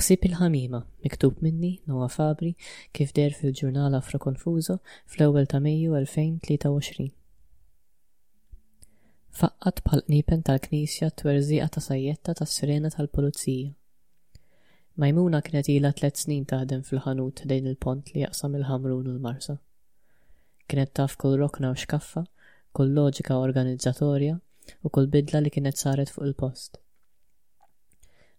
[0.00, 2.54] Ħsib il-ħamima, miktub minni, Noa Fabri,
[2.96, 4.78] kif der fil-ġurnal Afro Konfuzo
[5.12, 7.10] fl-ewwel ta' Mejju 2023.
[9.42, 13.76] Faqqat bħal nipen tal-Knisja twerżiqa ta' sajjetta ta' sirena tal-Pulizija.
[15.04, 19.58] Majmuna kienet ilha tliet snin taħdem fil-ħanut dejn il-pont li jaqsam il-ħamrun u l-marsa.
[20.66, 22.24] Kienet taf kull rokna u xkaffa,
[22.72, 24.40] kull loġika organizzatorja
[24.80, 26.80] u kull bidla li kienet saret fuq il-post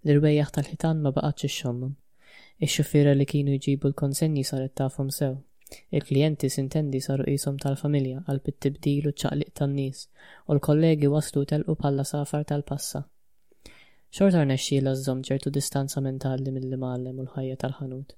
[0.05, 1.89] L-irwejjaħ tal-ħitan ma baqgħetx ixxommhom.
[2.67, 5.35] Ix-xufiera li kienu jġibu l-konsenji saret tafhom sew.
[5.97, 10.01] Il-klijenti sintendi saru qishom tal-familja għal bit-tibdil u ċaqliq tan-nies
[10.49, 13.03] u l-kollegi waslu telqu bħala safar tal-passa.
[14.17, 18.17] Xorta rnexxiela żżomm ċertu distanza mentali mill mallem u l-ħajja tal-ħanut.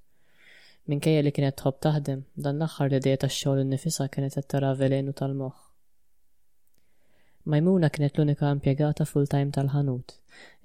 [0.90, 5.62] Minkejja li kienet tħobb taħdem, dan l-aħħar l-idea tax-xogħol innifisha kienet qed tara velenu tal-moħħ.
[7.52, 10.12] Majmuna kienet l-unika impjegata full-time tal-ħanut,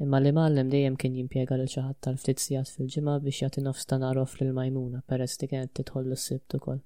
[0.05, 4.35] imma li mallem dejjem kien jimpiega l ċaħat tal ftizzijat fil-ġimgħa biex jagħti nofs tanarof
[4.41, 6.80] lil Majmuna peress li kienet titħol l-sibt ukoll.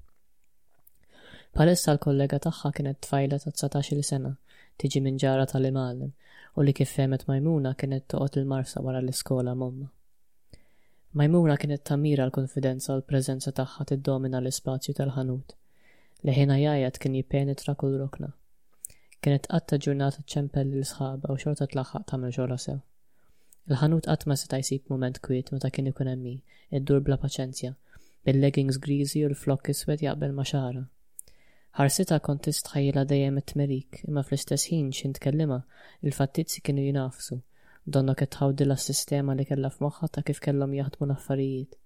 [1.59, 4.33] Palessa l-kollega tagħha kienet tfajla ta' 19 sena,
[4.81, 6.09] tiġi minn ġara tal-imallem,
[6.57, 9.91] u li kif femet Majmuna kienet toqgħod il-marsa wara l-iskola momma.
[11.21, 15.51] Majmuna kienet tamira l-konfidenza u l-preżenza tagħha tiddomina l-ispazju tal-ħanut.
[16.31, 18.33] Leħina jajat kien jipenetra kull rokna
[19.23, 22.79] Kienet qatta ġurnata ċempel l sħab u xorta tlaħħaq tagħmel xogħla sew.
[23.71, 26.27] Il-ħanut qatt ma seta' jsib moment kwiet meta kien ikun hemm
[26.79, 27.69] id-dur bla paċenzja,
[28.27, 30.83] bil-leggings grizi u l flok iswed jaqbel ma' xara.
[31.79, 35.61] Ħarsita kont ħajjela dejjem it-tmerik, imma fl-istess ħin xin tkellima,
[36.09, 37.39] il-fattizzi kienu jinafsu,
[37.95, 41.79] donna ketħawdila s-sistema li kella f'moħħa ta' kif kellhom jaħdmu l-affarijiet.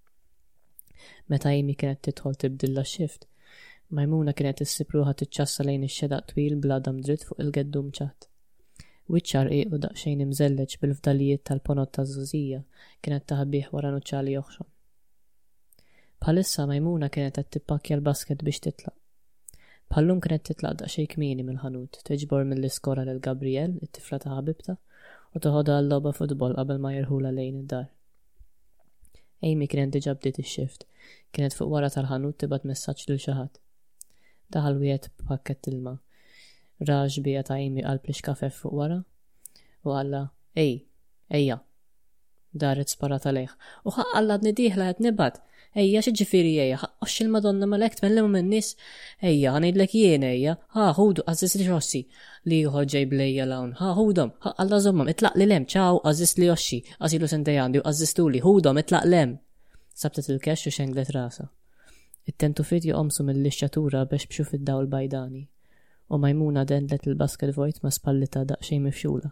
[1.36, 3.30] Meta Jimi kienet titħol tibdilla xift,
[3.96, 8.26] Majmuna kienet issipruħa tiċċassa lejn ix-xedaq twil bladam dritt fuq il-geddum ċat.
[9.16, 12.60] Wiċċar iqu daqsxejn imżelleġ bil-fdalijiet tal-ponot ta' żużija
[13.08, 14.68] kienet taħbih wara nuċċali joħxon.
[16.26, 18.96] Palissa Majmuna kienet qed tippakja l-basket biex titlaq.
[19.96, 24.76] Pallum kienet titlaq daqsxejn kmieni mill-ħanut, tiġbor mill-iskola lil Gabriel, it-tifla ta' ħabibta,
[25.38, 27.88] u toħodha l-logħba futbol qabel ma jirħula lejn id-dar.
[29.48, 30.84] Amy kienet diġa bdiet ix-xift,
[31.32, 33.64] kienet fuq wara tal-ħanut tibgħat messaġġ lil xi ħadd
[34.56, 35.94] daħal wieħed pakket ilma.
[36.90, 39.00] Raġ bija ta' għal plix kafe fuq wara
[39.88, 40.22] u għalla,
[40.60, 40.74] ej,
[41.32, 41.58] ejja,
[42.54, 43.54] daret sparat għalejħ.
[43.88, 45.38] U għalla d-nidiħla għed nibat,
[45.80, 48.72] ejja xieġifiri ejja, ħaqqax il-madonna malek, ekt mill minnis,
[49.22, 52.04] ejja, id-lek jien ejja, Ha, ħudu għazis li xossi
[52.52, 56.82] li ħoġej blejja lawn, ħa ha, għalla zommam, itlaq li lem, ċaw għazis li jossi,
[57.02, 59.38] għazilu sentajandi, u għaziz tuli, ħudom, itlaq lem.
[59.98, 61.48] Sabtet il-kesh u xenglet rasa.
[62.28, 65.44] It-tentufit joqomsu mill-lixxatura biex bxu fid-daw l-bajdani.
[66.14, 69.30] U majmuna dendlet il-basket vojt ma spallita daqxej mifxula,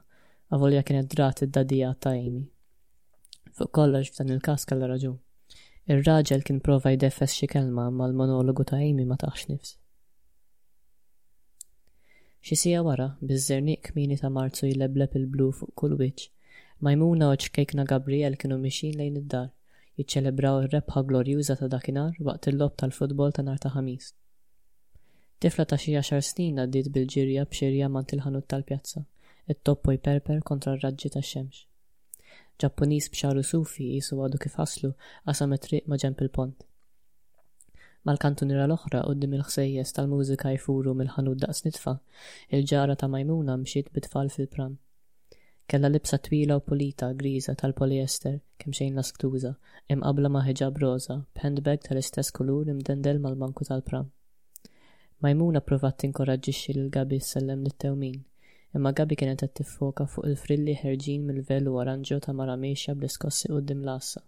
[0.53, 2.45] għavolja kienet drat id-dadija ta' Amy.
[3.57, 5.11] Fuq kollox f'dan il-kas kalla raġu.
[5.91, 9.75] Ir-raġel kien prova jdefes xi kelma ma l-monologu ta' Amy ma taħx nifs.
[12.45, 16.31] Xi sija wara, biż-żerniq kmini ta' Marzu jilebleb il-blu fuq kull wiċċ,
[16.85, 19.54] Majmuna u ċkejkna Gabriel kienu mixin lejn id-dar
[20.00, 24.09] jiċċelebraw ir-rebħa glorjuża ta' dakinhar waqt il-lob tal-futbol ta' nhar ta' ħamis.
[25.44, 29.06] Tifla ta' xi għaxar snin għaddiet bil-ġirja b'xirja mant il-ħanut tal-pjazza,
[29.51, 31.63] it toppo perper kontra r-raġġi tax-xemx.
[32.59, 34.91] Ġappuniż b'xaru sufi jisu għadu kif ħaslu
[35.29, 36.67] qasam it-triq ma' ġemp il-pont.
[38.06, 41.95] Mal-kantunira l-oħra qoddim il-ħsejjes tal-mużika jfuru mill-ħanud daqs nitfa,
[42.59, 44.75] il-ġara ta' Majmuna mxiet bitfall fil-pram.
[45.67, 49.49] Kella libsa twila u pulita griża tal-polyester kemm xejn lasktuża,
[49.95, 54.11] imqabla ma' ħiġab roża, b'handbag tal-istess kulur imdendel mal-banku tal-pram.
[55.25, 58.21] Majmuna provat tinkoraġġixxi lil Gabi sellem lit-tewmin,
[58.77, 64.21] imma Gabi kienet qed tiffoka fuq il-frilli ħerġin mill-velu oranġo ta' maramexja bl-iskossi qudiem l-assa.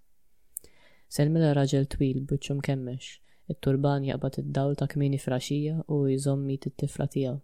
[1.19, 3.11] Selmela raġel twil b'wiċċu mkemmex,
[3.53, 7.39] it-turban jaqbad id-dawl ta' kmini fraxija u jżommi tit-tifla tiegħu.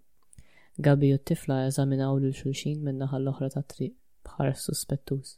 [0.81, 3.91] Gabi u t-tifla eżaminaw lil xulxin min-naħa l-oħra tat triq
[4.29, 5.34] bħares suspettuż.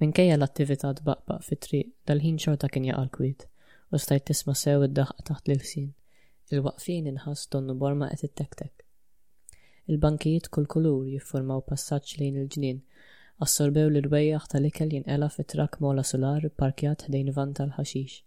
[0.00, 3.48] Minkejja l-attività tbaqbaq fit-triq dal-ħin xorta kien jaqa' kwiet
[3.90, 5.88] u stajt tisma' sew id-daħqa taħt l-ħsin.
[6.52, 8.72] Il-waqfin inħass donnu borma qed ittektek.
[9.90, 12.80] Il-bankijiet kull kulur jiffurmaw passaġġ lejn il-ġnien
[13.48, 18.20] assorbew l-irwejjaħ tal-ikel jinqela fit-trak mola solar parkjat ħdejn vanta l ħaxix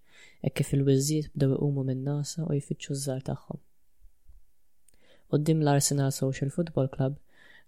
[0.44, 3.64] e kif il-wizziet bdew iqumu minn nasa u jfittxu żżar tagħhom.
[5.34, 7.14] Qoddim l-Arsenal Social Football Club,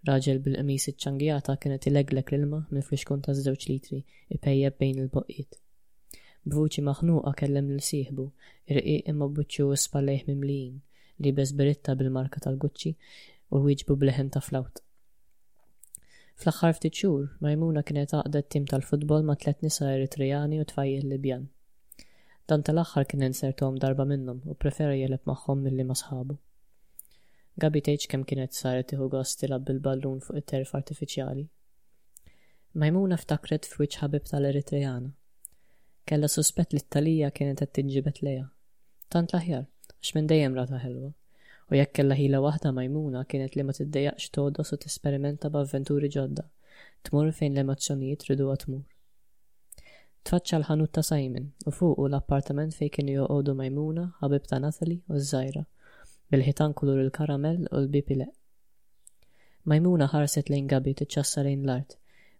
[0.10, 4.02] raġel bil-qmis iċ-ċangijata kienet ileglek l-ilma minn fliskun ta' żewġ litri
[4.38, 5.58] ipejjeb bejn il-boqqiet.
[6.52, 8.28] B'vuċi maħnuqa kellem l-sieħbu,
[8.76, 10.76] irqiq imma buċċu u spallejh mimlijin,
[11.26, 12.94] li beritta bil-marka tal-Gucci
[13.56, 14.84] u wieġbu bleħen ta' flaut.
[16.38, 21.48] Fl-axħar ftit xhur, Majmuna kienet għaqdet t-tim tal-futbol ma' tlet nisa Eritrejani u tfajjel Libjan.
[22.46, 26.38] Dan tal-axħar kien insertom darba minnhom u prefera jeleb magħhom milli ma' sħabu.
[27.64, 31.44] Gabi tgħid kemm kienet saret iħu gost tilab bil-ballun fuq it-terf artifiċjali.
[32.82, 35.14] Majmuna ftakret f'wiċ ħabib tal eritrejana
[36.12, 38.50] Kella suspett li t-talija kienet qed tinġibet leja.
[39.14, 39.64] Tant l-aħjar,
[39.94, 41.14] għax minn dejjem rata ħelwa.
[41.72, 46.44] U jekk kella ħila waħda Majmuna kienet li ma tiddejjaqx todos u tesperimenta b'avventuri ġodda,
[47.08, 48.84] tmur fejn l-emozzjonijiet ridu għatmur.
[50.28, 55.22] Tfaċċa l-ħanut ta' Simon u fuqu l-appartament fejn kienu joqogħdu Majmuna, ħabib ta' Natalie u
[55.32, 55.64] Zajra
[56.34, 58.26] bil-ħitan kulur il-karamell u l-bipile.
[59.72, 61.98] Majmuna ħarset lejn Gabi tiċċassa lejn l-art,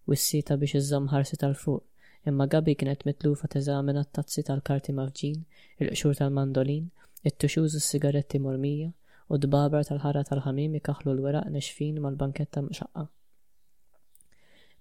[0.10, 1.84] u s-sita biex iżżomm ħarset għal fuq,
[2.32, 5.38] imma Gabi kienet mitlufa teżamina t-tazzi tal-karti mafġin,
[5.84, 6.88] il-qxur tal-mandolin,
[7.30, 8.90] it-tuxuż u s-sigaretti mormija,
[9.30, 13.06] u d-babar tal-ħara tal-ħamim ikaħlu l-weraq nexfin mal-banketta mxaqqa.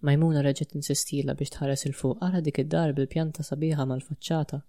[0.04, 4.60] Majmuna reġet insistila biex tħares il-fuq għara dik id-dar bil-pjanta sabiħa mal facċata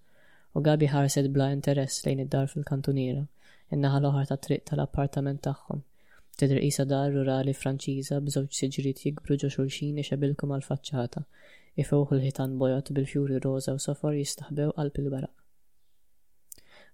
[0.55, 3.23] u Gabi ħarset bla interess lejn id-dar fil-kantuniera
[3.73, 5.79] in-naħa l-oħra ta' triq tal-appartament tagħhom.
[6.39, 11.23] Tidher qisha dar rurali Franċiża b'żewġ siġrid jikbru ġo xulxin ixebilkom għal faċċata
[11.83, 15.35] ifewħ l ħitan bojot bil-fjuri roża u sofor jistaħbew għal pil baraq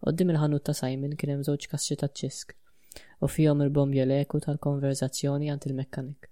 [0.06, 2.54] Qoddim il-ħanut ta' Simon kien hemm żewġ kassi ta' ċisk
[3.26, 6.24] u fihom il-bom jeleku tal-konverzazzjoni għand il-mekkanik.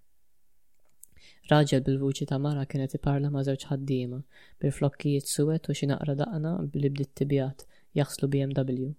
[1.52, 4.22] Raġel bil-vuċi ta' mara kienet iparla ma' żewġ ħaddiema
[4.64, 7.68] bil-flokkijiet suwet u xi naqra daqna li bdiet tibjat
[8.02, 8.90] jaħslu BMW.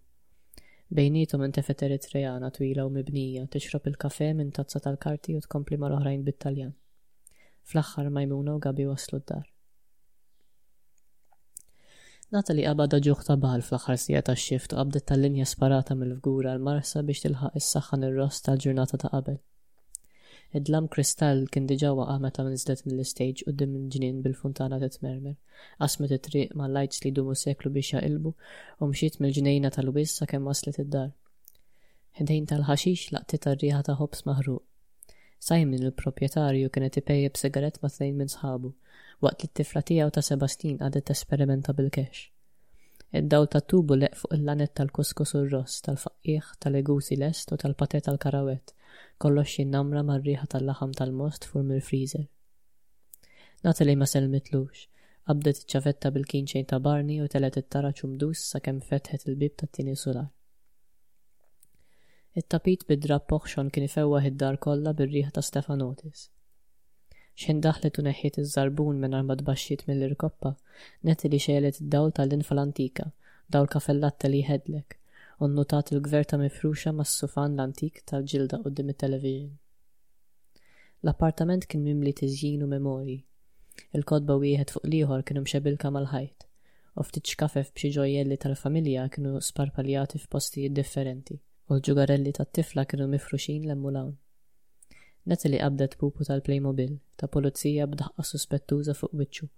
[0.99, 6.25] Bejnietom intefet Eritrejana twila u mibnija tixrob il-kafe minn tazza tal-karti u tkompli mal oħrajn
[6.29, 6.73] bit-Taljan.
[7.71, 9.45] Fl-aħħar Majmuna u Gabi waslu d-dar.
[12.35, 17.63] Natali qabada ġuħ ta' fl-aħħar sija tax-xift u qabdet tal-linja sparata mill-fgura l-marsa biex tilħaq
[17.63, 19.39] is-saħħan ir-ross tal-ġurnata ta' qabel.
[20.59, 25.35] Id-lam kristall kien diġa waqa meta nizdet mill-istage u dim ġnien bil-funtana t tmermer.
[25.87, 30.49] Asmet it-triq ma' lights li dumu seklu biex jaqilbu u mxiet mill-ġnejna tal-wis sa' kemm
[30.51, 31.13] waslet id-dar.
[32.21, 34.65] Ħdejn tal-ħaxix laqti tar-riħa ta' ħobs maħruq.
[35.51, 38.73] Simon il-propjetarju kienet ipejjeb sigaret ma' tnejn minn sħabu,
[39.25, 42.27] waqt li t-tifla tiegħu ta' Sebastin għadet esperimenta bil-kex
[43.21, 48.71] id-dawl ta' tubu leq fuq il-lanet tal-kuskus u r-ross, tal-faqqieħ, tal-egusi lest u tal-patet tal-karawet,
[49.25, 52.25] kollox jinnamra mar-riħa tal-laħam tal-most fur mill-freezer.
[53.67, 54.85] Natalie ma selmitlux,
[55.31, 60.29] qabdet iċ-ċavetta bil-kinċejn ta' barni u telet it-tara ċumdus sakemm fetħet il-bib tat-tieni sular.
[62.43, 66.27] It-tapit bid-drab poħxon kien ifewwa id-dar kollha bir-riħ ta' Stefanotis.
[67.41, 70.55] Xejn daħlet u neħħiet iż-żarbun minn armad baxxiet mill-irkoppa,
[71.09, 73.11] neti li xejlet id-dawl tal-infa l-antika,
[73.49, 75.00] dawl kafellatta li jħedlek,
[75.41, 79.53] onnutat il-gver ta' mifruxa mas sufan l-antik tal-ġilda qoddim it-television.
[81.05, 83.17] L-appartament kien mimli tiżjien u memori.
[83.97, 86.47] Il-kodba wieħed fuq liħor kienu mxebilka mal-ħajt,
[87.01, 91.39] u ftit xkafef b'xi ġojjelli tal-familja kienu sparpaljati f'postijiet differenti,
[91.71, 94.13] u l-ġugarelli tat-tifla kienu mifruxin l-emmulawn.
[95.29, 99.49] Natalie qabdet pupu tal-Playmobil ta' polizija b'daħqa suspettuża fuq wiċċu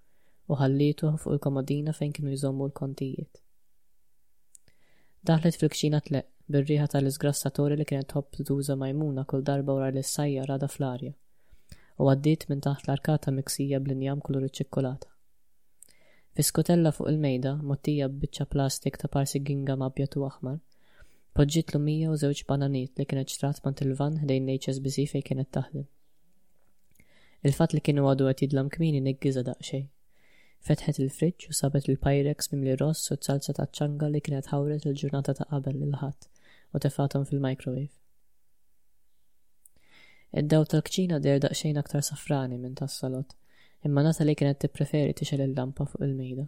[0.51, 3.42] u ħallitu fuq il-komodina fejn kienu jżommu l-kontijiet.
[5.29, 10.47] Daħlet fil kċina tleq, bir-riħa tal-izgrassatori li kienet tħobb tuża majmuna kull darba wara l-sajja
[10.51, 11.13] rada fl-arja,
[12.03, 15.07] u għaddiet minn taħt l-arkata miksija bl-injam kulur iċ-ċikkolata.
[16.41, 20.59] Fiskotella fuq il-mejda, mottija b'biċċa plastik ta' parsi ginga mabjat u aħmar,
[21.39, 25.87] poġġiet lumija u żewġ bananit li kienet ċtrat mant il-van ħdejn neċes bizifej kienet taħdem.
[27.47, 29.87] Il-fat li kienu għadu għet jidlam kmini neggiza daqxej.
[30.67, 35.35] Fetħet il-friġġ u sabet il-Pyrex mimli ross u t-salsa ta' ċanga li kienet ħawret il-ġurnata
[35.39, 36.27] ta' qabel il-ħadd
[36.79, 37.91] u tefatom fil-microwave.
[40.43, 43.35] Id-daw tal-kċina der daqxejn aktar safrani minn tas-salot,
[43.89, 46.45] imma nata li kienet tippreferi tixel il-lampa fuq il-mejda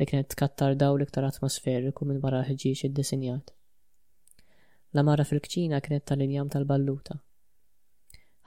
[0.00, 3.52] li kienet tkattar daw l-iktar atmosferiku minn barra ħġiex id-disinjat.
[4.98, 7.18] La mara fil-kċina kienet tal-injam tal-balluta.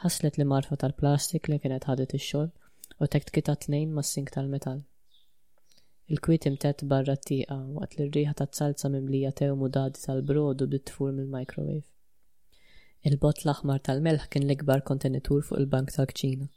[0.03, 2.50] Ħaslet li marfa tal-plastik li kienet ħadet ix-xogħol
[3.05, 4.82] u tek tkitat tnejn mas-sink tal-metall.
[6.12, 11.84] Il-kwiet imtet barra t-tiqa waqt li rriħa ta' salsa mimlija tew mudadi tal-brodu bit-tfur mill-microwave.
[13.12, 16.50] Il-bot l-aħmar tal-melħ kien l-ikbar kontenitur fuq il-bank tal-kċina.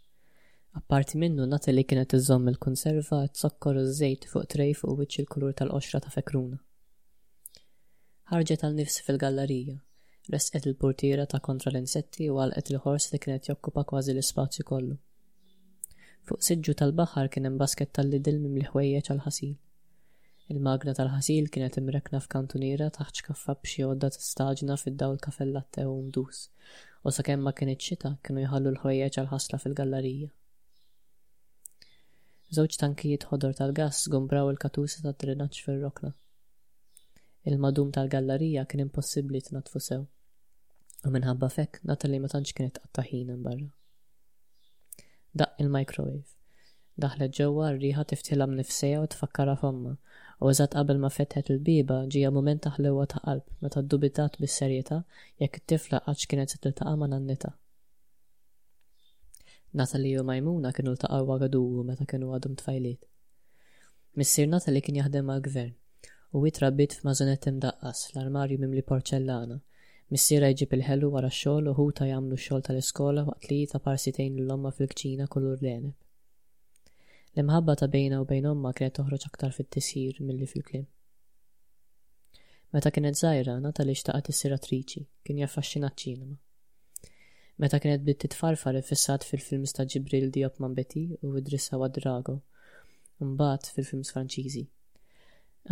[0.80, 5.54] Apparti minnu nati li kienet iżomm il-konserva, t-sokkor u żejt fuq trej fuq wiċċ il-kulur
[5.62, 6.58] tal-qoxra ta' fekruna.
[8.34, 9.78] Ħarġet għal-nifsi fil-gallerija,
[10.34, 14.98] resqet il-portiera ta' kontra l-insetti u għalqet il-ħors li kienet jokkupa kważi l-ispazju kollu.
[16.26, 18.38] Fuq siġġu tal-baħar kien hemm basket tal-lidil
[18.70, 19.50] ħwejjeġ għal-ħasil.
[20.54, 26.40] Il-magna tal-ħasil kienet imrekna f'kantuniera taħt xkaffa b'xi għodda tistaġna fid-dawl kafel latte u mdus,
[27.06, 30.32] u sakemm ma kienet xita kienu jħallu l-ħwejjeġ għal-ħasla fil-gallerija.
[32.58, 36.12] Żewġ tankijiet ħodor tal-gass gombraw il-katusa tad-drinaġġ fir-rokna.
[37.52, 40.04] Il-madum tal-gallerija kien impossibbli tnatfu sew,
[41.06, 43.72] u minħabba fekk nata li ma tantx kienet qattaħin barra
[45.62, 46.22] il-microwave.
[47.04, 49.94] Daħlet ġewwa rriħa tiftilha mnifsejja u tfakkara fomma,
[50.40, 54.98] u eżatt qabel ma fetħet il-biba ġija mument ħlewwa ta' qalb meta ddubitat bis-serjetà
[55.44, 57.52] jekk it-tifla għax kienet se tiltaqa' ma' nannita.
[59.76, 63.02] Natalie u Majmuna kienu ltaqgħu għagaduwu meta kienu għadhom tfajliet.
[64.16, 65.74] Missier Natalie kien jaħdem għal gvern
[66.36, 69.60] u wit rabbit f'mażonet imdaqqas l-armarju mimli porċellana
[70.12, 73.80] Missiera jġib il ħellu wara xol xogħol u ħuta jagħmlu x-xogħol tal-iskola waqt li ta'
[73.86, 75.94] parsitejn l-omma fil-kċina l leneb.
[77.34, 80.84] L-imħabba ta' bejna u bejn omma kienet toħroġ aktar fit-tisir milli fil-klim.
[82.76, 86.36] Meta kienet żgħira nata li xtaqat issir attriċi, kien jaffaxxinat ċinema.
[87.64, 92.38] Meta kienet bit titfarfar ifissat fil-films ta' Ġibril Diop Mambeti u Idrissa Wadrago,
[93.18, 94.68] mbagħad fil-films Franċiżi.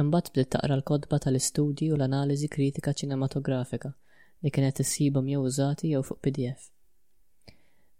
[0.02, 3.94] Imbagħad bdiet taqra l-kodba tal-istudji u l-analiżi kritika ċinematografika
[4.44, 6.64] li kienet issibhom jew użati jew fuq PDF.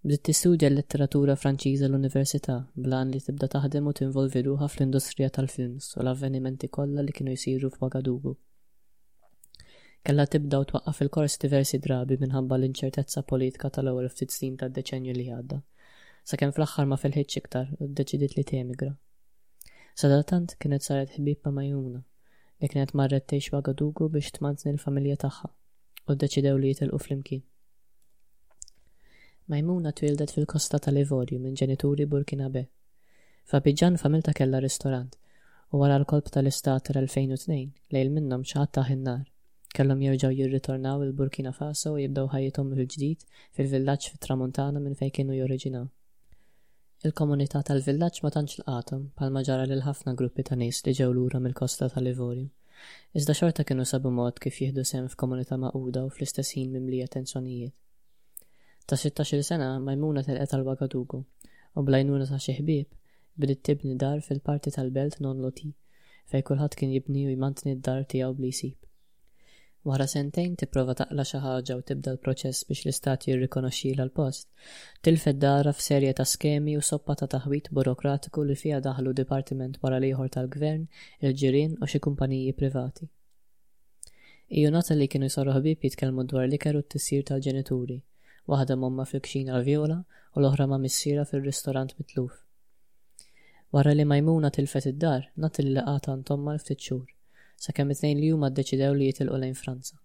[0.05, 6.03] Bdiet tistudja l-letteratura Franċiża l-Università blan li tibda taħdem u tinvolvi ruha fl-industrija tal-films u
[6.05, 8.35] l-avvenimenti kollha li kienu jsiru f'Wagadugu.
[10.05, 15.31] Kella tibda u twaqqaf il-kors diversi drabi minħabba l-inċertezza politika tal-ewwel ftit snin tad-deċenju li
[15.39, 15.61] għadda,
[16.35, 18.93] sakemm fl-aħħar ma felħitx iktar u ddeċidiet li temigra.
[19.97, 22.05] Sadatant kienet saret ħbib ma' Majuna,
[22.61, 25.55] li kienet marret tgħix Wagadugu biex tmantni l-familja tagħha
[26.09, 27.43] u ddeċidew li jitilqu flimkien.
[29.53, 32.63] Majmuna twildet fil-kosta tal-Livorju minn ġenituri Burkinabe.
[33.53, 35.17] F'Abidjan familta kella ristorant
[35.73, 37.57] u wara l-kolb tal-istat tal-2002
[37.97, 39.23] lejl minnhom xaħat taħ in-nar.
[39.79, 43.25] Kellhom jirritornaw il-Burkina Faso u jibdew ħajjithom il-ġdid
[43.59, 45.89] fil-villaġġ fit-Tramuntana minn fejn kienu joriġinaw.
[47.09, 51.41] Il-komunità tal-villaġġ ma tantx lqatom pal ġara lil ħafna gruppi ta' nies li ġew lura
[51.49, 52.47] mill-kosta tal-Livorju
[53.19, 58.43] Iżda xorta kienu sabu mod kif jieħdu sem f'komunità maquda u fl-istess ħin mimlija tensjonijiet.
[58.93, 61.21] Ta' 16 sena Majmuna telqet għal Wagadugu
[61.83, 65.71] u blajnuna ta' xi ħbieb tibni dar fil-parti tal-belt non loti
[66.35, 68.79] fej kulħadd kien jibni u jmantni d-dar tiegħu bli jsib.
[69.85, 74.47] Wara sentejn tipprova taqla xi ħaġa u tibda l-proċess biex l-istat jirrikonoxxi l-post,
[75.09, 79.99] tilfed dara f'serje ta' skemi u soppa ta' taħwit burokratiku li fija daħlu dipartiment wara
[80.07, 80.87] liħor tal-gvern,
[81.27, 83.11] il-ġirien u xi kumpaniji privati.
[84.57, 88.01] Iju nata li kienu jsoru ħbib jitkellmu dwar l-iker u t-tissir tal-ġenituri,
[88.55, 92.41] waħda momma fil-kxin għal-viola u l-oħra ma' missiera fil-ristorant mitluf.
[93.77, 97.05] Wara li majmuna tilfet id-dar, nata il-laqata ntomma l-ftit xhur
[97.63, 99.97] sakemm it-tnejn li huma ddeċidew li jitilqu lejn Franza.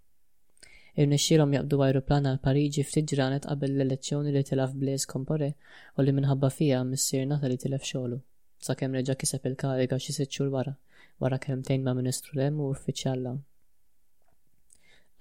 [1.02, 5.52] Irnexxielhom jaqbdu ajruplan għal Pariġi ftit ġranet qabel l-elezzjoni li tilaf Blaise Compaoré
[5.98, 8.20] u li minħabba fija missier nata li tilef xogħlu
[8.68, 10.74] sakemm reġa' kiseb il-kariga xi sitt xhur wara
[11.24, 13.40] wara kelmtejn ma' Ministru Lem u uffiċjal lawn.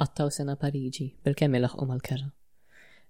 [0.03, 2.29] Qattaw sena Pariġi bil-kemm ilaħqu mal-kera.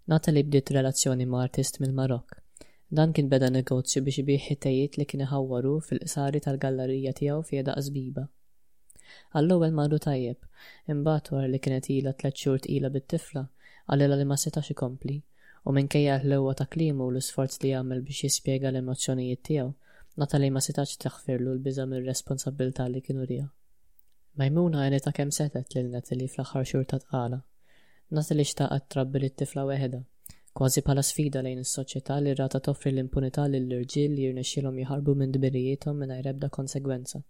[0.09, 2.43] Nata li bdiet relazzjoni ma' artist mill-Marokk
[2.91, 8.23] Dan kien beda negozju biex ibieħ ħittejiet li kien iħawwaru fil-qsari tal-gallerija tiegħu f'jeda qasbiba
[9.39, 10.39] Għall-ewwel marru tajjeb,
[10.95, 13.43] imbagħad wara li kienet ilha tliet xhur tqila bit-tifla,
[13.95, 15.15] għalilha li ma setax ikompli,
[15.67, 19.71] u minkejja l-ewwa ta' klimu u l-isforz li jagħmel biex jispjega l-emozzjonijiet tiegħu,
[20.25, 23.49] nata li ma setax teħfirlu l-biża mir-responsabilità li kienu rija.
[24.43, 27.41] Majmuna għeni ta' kem setet lil Natali fl-axar xur ta' tqala.
[28.19, 29.99] Natali xtaqat trabbi t tifla weħda,
[30.61, 35.35] kważi bħala sfida lejn is-soċjetà li rata toffri l-impunità lill irġiel li jirnexxilhom jħarbu minn
[35.39, 37.23] dbirijiethom mingħajr ebda konsegwenza.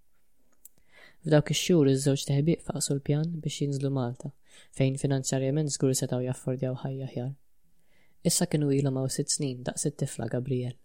[1.26, 4.28] F'dawk ix-xhur iż-żewġ teħbiq faqsu l-pjan biex jinżlu Malta,
[4.78, 7.32] fejn finanzjarjament żgur setgħu jaffordjaw ħajja ħjar.
[8.30, 10.76] Issa kienu ilhom hawn sitt snin daqs it-tifla Gabriel.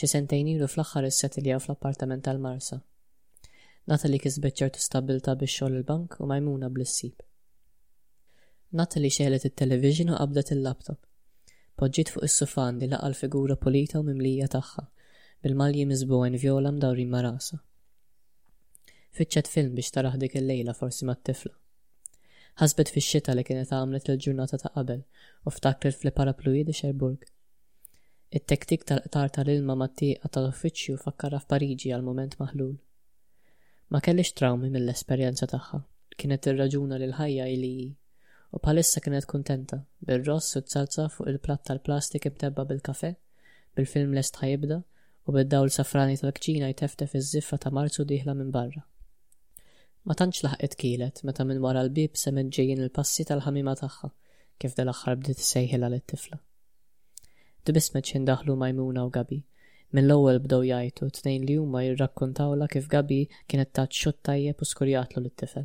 [0.00, 2.78] Xi sentejn ilu fl-aħħar issettiljaw fl-appartament tal-Marsa.
[3.92, 7.20] Natalie kisbet ċertu stabilta biex xogħol il-bank u majmuna bl-issib.
[8.80, 11.02] Natalie xeħlet it-television u qabdet il-laptop.
[11.76, 14.88] Poġġiet fuq is-sufan li laqal figura pulita u mimlija tagħha
[15.44, 17.60] bil-malji miżbuwen vjola mdawrin ma' rasa
[19.16, 21.52] fitxet film biex taraħ dik il-lejla forsi mat-tifla.
[22.62, 25.00] Ħasbet fix-xita li kienet għamlet il-ġurnata ta' qabel
[25.44, 27.20] u ftakret fl-parapluji di Xerburg.
[28.34, 32.74] It-tektik tal-qtar tal-ilma mat-tieqa tal-uffiċċju fakkara f'Pariġi għal moment maħlul.
[33.92, 35.80] Ma kellix traumi mill-esperjenza tagħha.
[36.18, 37.72] Kienet ir-raġuna li l-ħajja ili
[38.54, 43.12] u palissa kienet kontenta bil-ross u t-salza fuq il-platt tal-plastik imtebba bil-kafe,
[43.78, 48.82] bil-film lest ħajibda u bil-dawl safrani tal-kċina jtefte iż-ziffa ta' marzu diħla minn barra.
[50.04, 54.08] Ma tantx laħqet kielet meta minn wara l-bib semet ġejjin il-passi tal-ħamima tagħha
[54.64, 56.38] kif dal-aħħar bdiet għal it tifla
[57.68, 59.38] Tibismet xin daħlu Majmuna u Gabi.
[59.96, 65.22] Mill-ewwel bdew jgħidu tnejn li huma jirrakkuntawla kif Gabi kienet taċ xogħod tajjeb u skurjatlu
[65.24, 65.64] lit-tifel.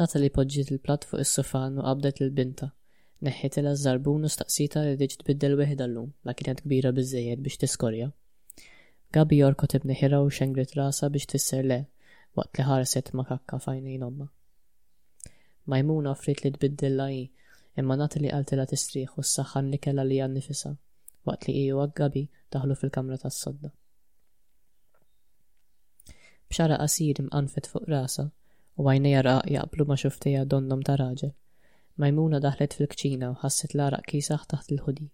[0.00, 2.70] Nata li poġġiet il-platt fuq is-sufan u qabdet il-binta.
[3.28, 7.60] Neħħet il żarbun u staqsita li diġ tbiddel weħda llum la kienet kbira biżejjed biex
[7.66, 8.08] tiskorja.
[9.18, 11.82] Gabi jorkot ibni ħira u xengrit rasa biex tisser le
[12.38, 14.26] waqt li ħarset makakka fajnejn omma.
[15.72, 17.18] Majmuna offrit li tbiddilla hi
[17.82, 20.72] imma nagħti li qaltilha tistrieħ u s-saħħan li kellha li nifisa
[21.28, 22.22] waqt li hija għaggabi
[22.56, 23.70] daħlu fil-kamra tas-sodda.
[26.48, 28.26] Bxara qasir imqanfet fuq rasa
[28.80, 31.34] u għajnejja raq jaqblu ma xuftija donnom ta' raġel.
[32.00, 35.10] Majmuna daħlet fil-kċina u ħasset l-araq kisaħ taħt il-ħudi.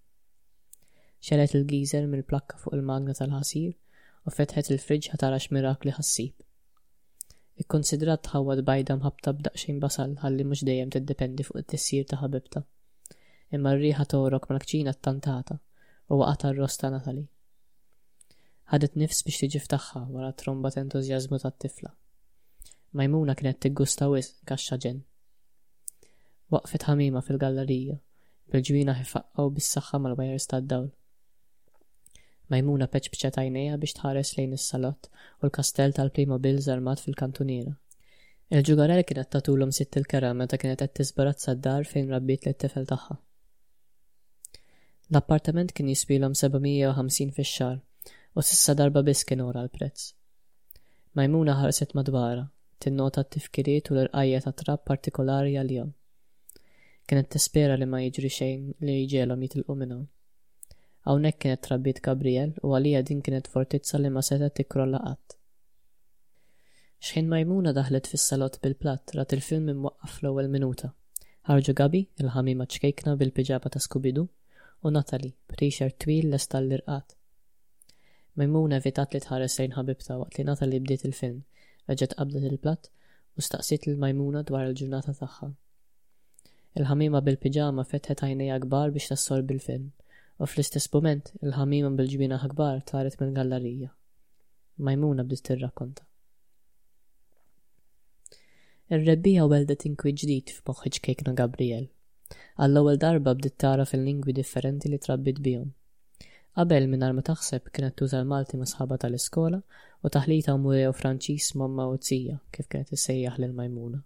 [1.27, 5.51] Xelet il-gizer mill-plakka fuq il-magna tal-ħasir u fetħet il-friġ ħatarax
[5.83, 6.45] li ħassib
[7.63, 12.63] ikkonsidrat tħawad bajda mħabta b'daqxin basal ħalli mhux dejjem tiddependi fuq it-tissir ta' ħabibta.
[13.57, 15.57] Imma rriħa torok mal-kċina t-tantata
[16.09, 17.25] u waqata r-rost ta' Natali.
[18.73, 21.93] Ħadet nifs biex tiġi ftaħħa wara tromba entużjażmu tat-tifla.
[22.99, 25.03] Majmuna kienet tiggusta wis kaxxa ġen.
[26.55, 27.99] Waqfet ħamima fil-gallerija,
[28.53, 30.91] bil-ġwina ħifaqqa bis-saħħa mal-wajers tad-dawl.
[32.53, 37.75] Majmuna peċbċa tajnija biex tħares lejn is-salott u l-kastell tal-Playmobil zarmat fil-kantuniera.
[38.57, 42.87] Il-ġugara li kienet tatulhom sitt il-kera meta kienet qed tiżbarazza d-dar fejn rabbit li t-tifel
[42.93, 43.19] tagħha.
[45.13, 47.77] L-appartament kien jisbilhom 750 fix-xar
[48.39, 50.09] u sissa darba biss kien ora l-prezz.
[51.21, 52.47] Majmuna ħarset madwara,
[52.85, 55.93] tinnota t-tifkiriet u l-irqajja ta' trab partikolari għal-jom.
[57.09, 60.09] Kienet tispera li ma jiġri xejn li jġelhom jitilqu minnhom
[61.07, 65.37] Hawnhekk kienet trabbit Gabriel u għalija din kienet fortizza li ma setet tikrolla qatt.
[67.09, 70.91] Xħin Majmuna daħlet fis-salott bil-platt rat il-film imwaqqaf l-ewwel minuta.
[71.51, 74.25] Ħarġu Gabi, il-ħamima ċkejkna bil-piġaba ta' Skubidu,
[74.83, 77.15] u Natali, b'tixer twil l-estall l irqat
[78.39, 81.39] Majmuna evitat li tħares sejn ħabibta waqt li Natali bdiet il-film,
[81.93, 82.91] reġgħet qabdet il-platt
[83.39, 85.53] u staqsit il-Majmuna dwar il-ġurnata tagħha.
[86.83, 89.91] Il-ħamima bil-piġama fetħet għajnejja kbar biex tassor bil-film
[90.39, 93.89] U fl-istess moment, il-ħamima bil-ġbina ħakbar taret minn gallerija.
[94.87, 96.05] Majmuna bdiet tirrakkonta.
[98.95, 101.89] Ir-rebbija weldet inkwi ġdid f'moħħiġ kejkna Gabriel.
[102.63, 105.75] Għall-ewwel darba bdiet tara fil-lingwi differenti li trabbit bihom.
[106.59, 109.59] Qabel mingħajr ma taħseb kienet tuża l-Malti ma' sħaba tal-iskola
[110.07, 114.01] u taħlita murja u Franċis mamma u tzija kif kienet issejjaħ lil Majmuna.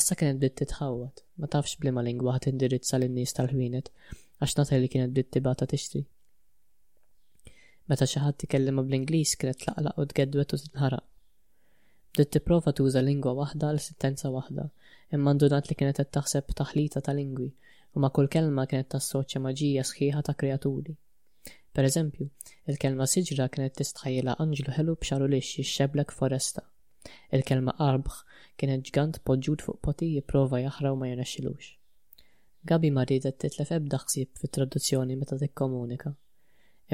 [0.00, 3.88] Issa kienet bdiet titħawwad, ma tafx bliema lingwa indirizza lin-nies tal-ħwienet
[4.40, 6.00] għax nata li kienet ta' tixtri.
[7.90, 11.04] Meta xi ħadd bl-Ingliż kienet laqlaq u t-gedwet u tinħaraq.
[12.14, 14.64] Bdiet tipprova tuża lingwa waħda għal sittenza waħda,
[15.16, 19.42] imma ndunat li kienet qed taħseb taħlita ta' lingwi u ma' kull kelma kienet tassoċja
[19.44, 20.96] maġija sħiħa ta' kreaturi.
[21.72, 22.28] Per eżempju,
[22.72, 26.64] il-kelma siġra kienet tistħajjela Anġlu ħelu b'xaru lix jixxeblek foresta.
[27.36, 28.22] Il-kelma arbħ
[28.60, 31.74] kienet ġgant podġud fuq poti jipprova jaħraw ma jenaxilux.
[32.68, 36.10] Gabi ma ridet titlef ebda ħsieb fit-traduzzjoni meta tikkomunika.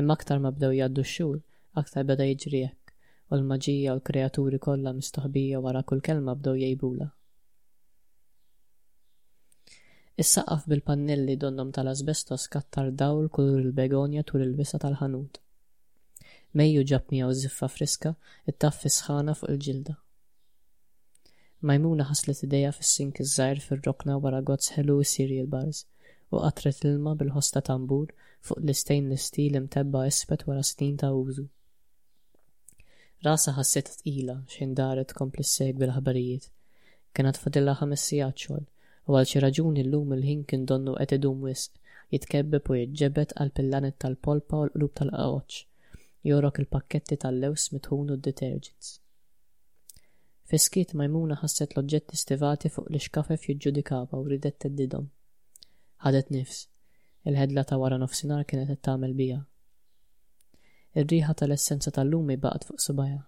[0.02, 2.92] Imma aktar ma bdew jaddu xxur, xhur aktar beda jiġri hekk,
[3.30, 7.08] u l-maġija u l-kreaturi kollha mistoħbija wara kull kelma bdew jajbula.
[10.22, 15.42] Is-saqaf bil-pannelli donnom tal-asbestos kattar dawl kull il-begonja tul il-bisa tal-ħanut.
[16.56, 18.14] Mejju ġabni għaw ziffa friska,
[18.54, 19.98] it-taffi sħana fuq il-ġilda.
[21.68, 24.96] Majmuna ħaslet ideja fis-sink iż-żgħir fir-rokna wara gozz ħelu
[25.36, 25.78] il bars
[26.32, 28.10] u qatret ilma bil-ħosta tambur
[28.48, 31.46] fuq l-istejn l-istil imtebba isbet wara snin ta' użu.
[33.28, 35.46] Rasa ħasset tqila xejn daret kompli
[35.80, 36.50] bil-ħabarijiet.
[37.16, 38.66] Kienet fadilla ħames sigħat xogħol
[39.08, 41.80] u għal xi raġuni llum il-ħin kien donnu qed idum wisq
[42.16, 45.58] jitkebbeb u jitġebet għal pillanet tal-polpa u l-qlub tal-qawċ.
[46.32, 48.94] Jorok il-pakketti tal-lews mitħunu d-detergents.
[50.50, 55.08] Fiskiet Majmuna ħasset l-oġġetti stivati fuq li xkafef jiġġudikaba u ridet teddidhom.
[56.06, 56.58] Ħadet nifs,
[57.30, 59.40] il-ħedla ta' wara nofsinhar kienet qed tagħmel bija.
[61.02, 63.24] Ir-riħa tal-essenza tal-lumi baqgħet fuq subajja.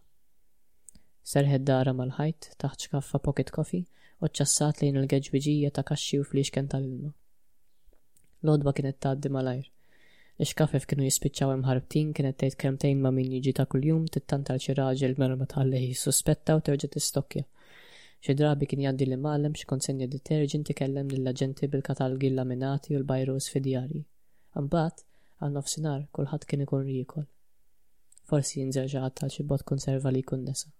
[1.32, 3.82] Serħed dara mal-ħajt taħt xkaffa pocket coffee
[4.22, 7.10] u ċassat lejn il-geġbiġija ta' kaxxi u fliexken tal-ilma.
[8.46, 9.66] L-odba kienet tgħaddi malajr.
[10.44, 14.76] Ixkafef kienu jispiċċaw imħarbtin kienet tgħid kremtejn ma' min jiġi ta' kuljum tittant għal xi
[14.78, 17.42] raġel mera ma tħallih jissuspetta u terġa' tistokkja.
[18.22, 23.50] Xi drabi kien jaddi li mallem xi konsenja detergent ikellem lill-aġenti bil-katalgi laminati u l-bajros
[23.56, 24.04] fidjari.
[24.62, 25.02] Ambat,
[25.40, 27.26] għal nofsinhar kulħadd kien ikun rikol.
[28.30, 30.70] Forsi jinżerġaħat xi għal xi bot konserva li jkun nesa.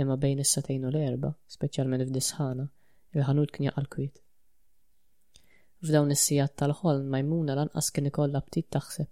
[0.00, 2.68] Imma bejn is-satejn u l-erba, speċjalment f'disħana,
[3.20, 4.21] il-ħanut kien jaqal kwiet
[5.82, 9.08] F'dawn is-sijat tal-ħolm Majmuna lanqas kien ikollha ftit taħseb.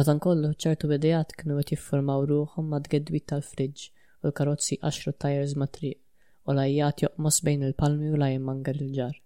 [0.00, 5.68] Madankollu ċertu bidejat kienu qed jiffurmaw ruhom ma' tgedwit tal-friġġ u l-karozzi għaxru tajers ma'
[5.76, 6.00] triq
[6.48, 9.18] u lajjat joqmos bejn il-palmi u lajjem mangar il-ġar.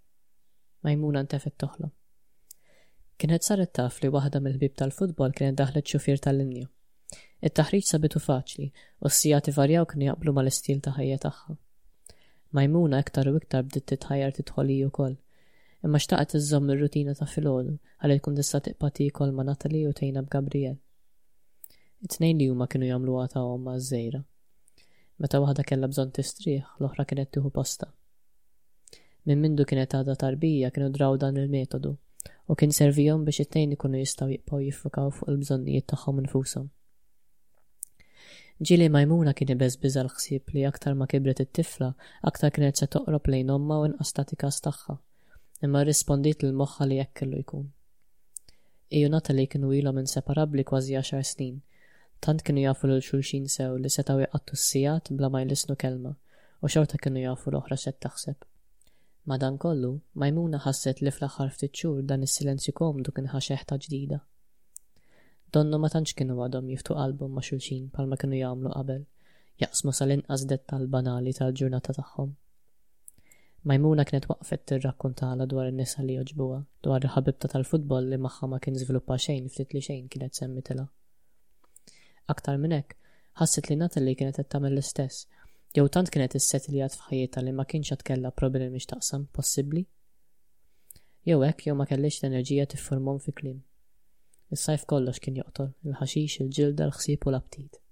[0.89, 1.93] Majmuna ntefet toħlo
[3.21, 6.67] Kienet saret taf li waħda mill-ħbib tal-futbol kienet daħlet xufir tal-linju.
[7.51, 8.69] It-taħriġ sabitu faċli
[8.99, 11.59] u s-sijati varjaw kienu jaqblu mal-istil ta' ħajja tagħha.
[12.59, 15.15] Majmuna iktar u iktar bdiet titħajjar titħoli ukoll.
[15.19, 15.21] koll
[15.89, 17.71] imma xtaqet iżżomm ir-rutina ta' filgħodu
[18.03, 20.75] għal tkun tista' tiqpa' tiekol ma' Natalie u tgħinha b'Gabriel.
[22.09, 24.21] It-tnejn li huma kienu jagħmlu għata ma' żejra.
[25.21, 27.89] Meta waħda kellha bżonn tistrieħ, l-oħra kienet tieħu posta.
[29.29, 31.95] Minn mindu kienet għadha tarbija kienu draw dan il-metodu
[32.51, 36.69] u kien servijom biex it-tejn ikunu jistgħu jibqgħu jiffukaw fuq il-bżonnijiet tagħhom infushom.
[38.69, 41.95] Ġili Majmuna kien ibeż biża l-ħsieb li aktar ma kibret it-tifla,
[42.33, 44.13] aktar kienet se toqrob lejn omma u inqas
[44.69, 44.99] tagħha
[45.67, 47.65] imma rispondit l-moħħa li jekk kellu jkun.
[48.99, 51.59] Iju nata li kienu ilhom inseparabli kważi għaxar snin,
[52.25, 56.15] tant kienu jafu l xulxin sew li setaw jgħattu s-sijat bla ma jlisnu kelma,
[56.65, 58.41] u xorta kienu jafu l-oħra set taħseb.
[59.29, 64.19] Madan kollu, Majmuna ħasset li fl-aħħar ftit xhur dan is-silenzju komdu kien ħaxeħ ta' ġdida.
[65.53, 69.05] Donnu ma tantx kienu għadhom jiftu qalbhom ma' xulxin palma kienu jagħmlu qabel,
[69.61, 72.33] jaqsmu sal-inqas dettal banali tal-ġurnata tagħhom.
[73.69, 78.59] Majmuna kienet waqfet tirrakkuntala dwar in-nisa li joġbuha, dwar il ħabibta tal-futbol li magħha ma
[78.67, 80.87] kien żviluppa xejn ftit li xejn kienet semmitilha.
[82.35, 82.95] Aktar minn hekk,
[83.43, 85.27] ħasset li Natalie kienet qed tagħmel l-istess,
[85.77, 89.85] jew tant kienet issettiljat f'ħajjitha li ma kienx qed kellha problemi x'taqsam possibbli.
[91.29, 93.61] Jew hekk jew ma kellix l-enerġija tiffurmhom fi kliem.
[94.57, 97.83] Is-sajf kollox kien joqtol, il-ħaxix, il-ġilda, l-ħsieb u l abtit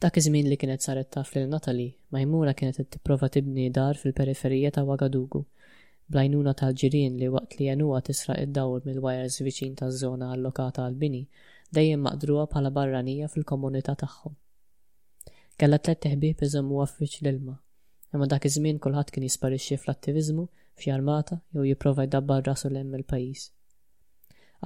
[0.00, 1.84] Dak iż-żmien li kienet saret taf lil natali
[2.14, 5.40] Majmura kienet tipprova tibni dar fil-periferija ta' Wagadugu,
[6.14, 11.24] blajnuna tal-ġirien li waqt li januwa tisra id-dawl mill-wires viċin taż-żona allokata għal-bini,
[11.80, 14.38] dejjem maqdruha bħala barranija fil-komunità tagħhom.
[15.58, 17.58] Kella tlet teħbib iżommuha f'wiċ l-ilma,
[18.14, 20.46] imma dak iż-żmien kulħadd kien jisparixxi fl-attiviżmu,
[20.78, 23.48] f'jarmata, jew jipprova jdabbar rasu hemm il-pajjiż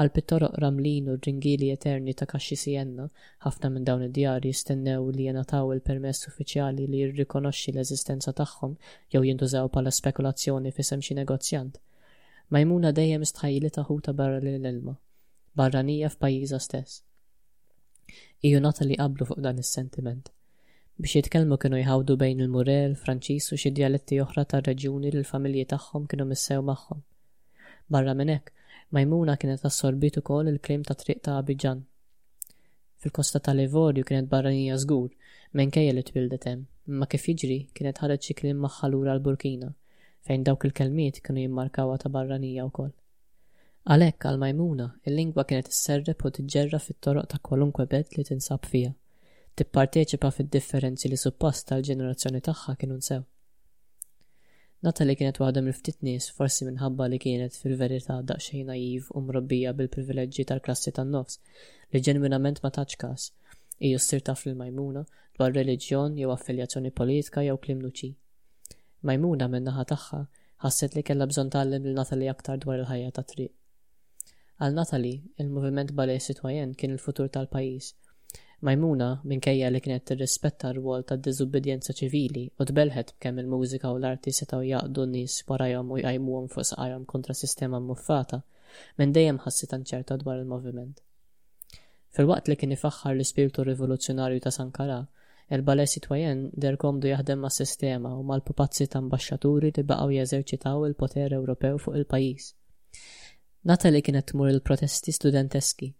[0.01, 3.09] għal pittoroq ramlin u ġingili eterni ta' kaxxi sienna,
[3.45, 8.77] ħafna minn dawn id-djar jistennew li jenataw il-permess uffiċjali li jirrikonoxxi l-eżistenza tagħhom
[9.13, 11.77] jew jintużaw bħala spekulazzjoni fi semxi negozjant.
[12.53, 14.95] Majmuna dejjem stħajli taħuta barra l-ilma,
[15.57, 17.03] barranija f'pajjiża stess.
[18.45, 20.33] Iju nata li qablu fuq dan is-sentiment.
[21.03, 26.09] Biex jitkellmu kienu jħawdu bejn il-Murel, Franċis u xi dialetti oħra tar-reġjuni li l-familji tagħhom
[26.13, 27.01] kienu missew magħhom.
[27.93, 28.53] Barra minn hekk,
[28.93, 31.79] Majmuna kienet assorbit ukoll il-klim ta' triq ta' Abidjan.
[33.01, 35.07] Fil-kosta ta' Livorju kienet barranija żgur,
[35.61, 39.71] menkejja li twildet hemm, imma kif jiġri kienet ħareġ xi kliem maħħalura l-Burkina,
[40.29, 42.93] fejn dawk il-kelmiet kienu jimmarkawa ta' barranija wkoll.
[43.97, 48.93] Għalhekk għal Majmuna, il-lingwa kienet isserreb u tiġġerra fit-toroq ta' kwalunkwe bed li tinsab fija.
[49.57, 53.25] Tipparteċipa fid-differenzi li suppost tal-ġenerazzjoni tagħha kienu nsew.
[54.83, 60.45] Natalie kienet waħda mill-ftit nies forsi minħabba li kienet fil-verità daqsxejn naiv u mrobbija bil-privileġġi
[60.51, 61.39] tal-klassi tan-nofs
[61.95, 63.27] li ġenwinament ma taċ każ
[63.87, 65.05] hija ssir taf lill-Majmuna
[65.39, 68.11] dwar reliġjon jew affiljazzjoni politika jew klimnuċi.
[69.11, 70.21] Majmuna min-naħa tagħha
[70.67, 73.53] ħasset li kellha bżonn tgħallem lil Natalie aktar dwar il-ħajja ta' triq.
[74.67, 77.95] Għal Natalie, il-moviment balej sitwajen kien il-futur tal-pajis
[78.67, 84.31] Majmuna minkejja li kienet tirrispetta r-wol ta' diżubbidjenza ċivili u tbelħet b'kemm il-mużika u l-arti
[84.37, 88.39] setgħu jaqdu n-nies warajhom u jqajmuhom fuq saqajhom kontra sistema muffata,
[89.01, 91.01] minn dejjem ħassit anċerta dwar il-moviment.
[92.19, 95.01] Fil-waqt li kien ifaħħar l-ispirtu rivoluzzjonarju ta' Sankara,
[95.59, 100.87] il-bale sitwajen der komdu jaħdem ma' sistema u mal pupazzi ta' ambasċaturi li baqgħu jeżerċitaw
[100.91, 102.47] il-poter Ewropew fuq il-pajjiż.
[103.73, 105.91] Nata li kienet tmur il-protesti studenteski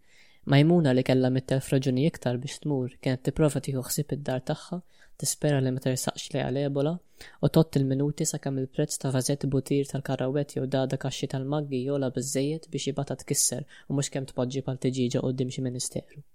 [0.51, 4.79] Majmuna li kellha mittelf raġuni iktar biex tmur kienet tipprova tieħu ħsieb id-dar tagħha,
[5.23, 9.87] tispera li ma tersaqx li għal ebola u tot il-minuti sakemm il-prezz ta' vażet butir
[9.93, 14.81] tal-karawet jew dada kaxxi tal-maggi jola biżejjed biex jibata tkisser u mhux kemm tpoġġi bħal
[14.87, 16.25] tiġiġa qudiem xi ministeru.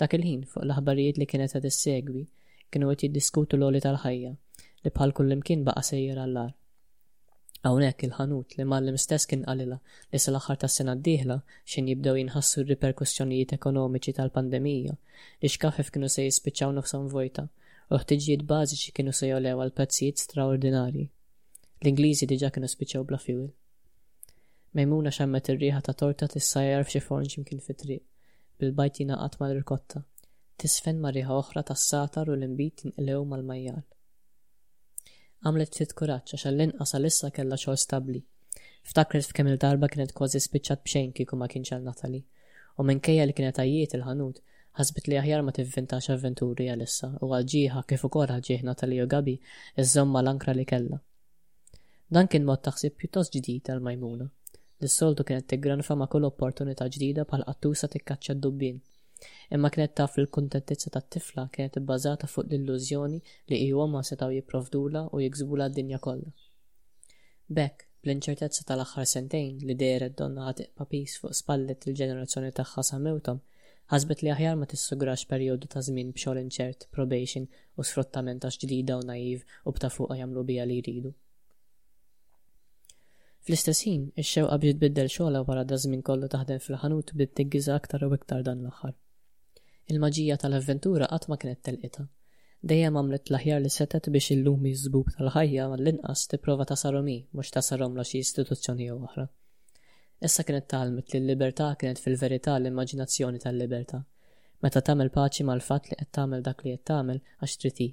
[0.00, 2.22] Dak il-ħin fuq l-aħbarijiet li kienet qed issegwi
[2.70, 4.30] kienu qed jiddiskutu l-oli tal-ħajja
[4.86, 6.54] li bħal kullimkien baqa' sejjer għall-ar
[7.68, 9.76] Hawnhekk il-ħanut li mallim stess kien għalila
[10.14, 11.34] li sal-aħħar tas-sena d-dieħla
[11.72, 17.44] xejn jibdew jinħassu r-riperkussjonijiet ekonomiċi tal-pandemija li xkaħef kienu se jispiċċaw nofsan vojta
[17.96, 21.04] u ħtiġijiet bażiċi kienu se jolew għal pezzijiet straordinarji.
[21.84, 23.50] L-Ingliżi diġa' kienu spiċċaw bla fiwil.
[24.80, 28.06] Mejmuna xammet ir-riħa ta' torta tissajjar f'xi forn x'imkien fit-triq
[28.62, 30.02] bil-bajt jingħaqad mal-rikotta.
[30.64, 33.82] Tisfen ma' riħa oħra tas-satar u l-inbit inqilew mal-majjal
[35.46, 38.20] għamlet ftit kuraċċa xall-inqas għal-issa kellha xogħol stabbli.
[38.90, 42.20] Ftakret f'kemm il-darba kienet kważi spiċċat b'xejn kieku ma kienx għal Natali.
[42.80, 44.42] U minkejja li kienet għajjiet il-ħanut,
[44.80, 49.36] ħasbit li aħjar ma tivvintax avventuri għalissa u ġieħa kif ukoll ħalġieħ Natali u Gabi
[49.84, 51.00] iż l-ankra li kellha.
[52.10, 54.28] Dan kien mod taħsib pjuttost ġdid għal Majmuna.
[54.80, 58.78] l soltu kienet tigranfa ma' kull opportunità ġdida bħal qattusa tikkaċċa d-dubbin
[59.56, 63.16] Imma kienet taf il kuntentizza tat-tifla kienet ibbażata fuq l-illużjoni
[63.52, 67.14] li ihom ma setgħu jipprovdula u jiksbula d-dinja kollha.
[67.60, 73.40] Bekk, bl-inċertezza tal-aħħar sentejn li dejret donna ħad papis fuq spallet il-ġenerazzjoni tagħha sa mewtom,
[73.94, 77.48] ħasbet li aħjar ma tissugrax perjodu ta' żmien b'xogħol inċert, probation
[77.80, 81.12] u sfruttament għax ġdida u naiv u bta' fuq jagħmlu bija li jridu.
[83.40, 88.06] Fl-istess ħin, ix-xewqa bdiet biddel xogħla wara da żmien kollu taħdem fil-ħanut bdiet tiggiża aktar
[88.06, 88.98] u iktar dan l-aħħar.
[89.90, 92.04] Il-maġija tal-avventura qatt ma kienet telqita.
[92.70, 98.18] Dejjem għamlet l-aħjar li setet biex illumi żbub tal-ħajja mal-inqas tipprova tasaromi mhux la xi
[98.22, 99.24] istituzzjoni jew oħra.
[100.28, 104.02] Issa kienet talmet li l-libertà kienet fil-verità l-immaġinazzjoni tal-libertà.
[104.62, 107.88] Meta tagħmel paċi mal-fatt li qed tagħmel dak li qed tagħmel għax triti.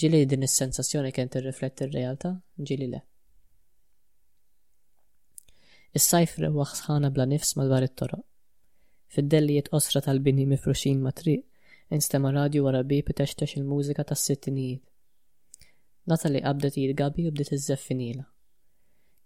[0.00, 3.00] Ġili din is-sensazzjoni kien tirrifletti r-realtà, ġili le.
[5.98, 8.26] Is-sajf rewwaħ sħana bla nifs madwar it-toroq
[9.14, 11.40] fid-dellijiet osra tal-bini mifruxin ma' triq,
[11.96, 14.86] instema radju wara bi pitextex il-mużika tas sittinijiet
[16.12, 18.22] Natali qabdet Gabi u bdiet iż-żeffinila.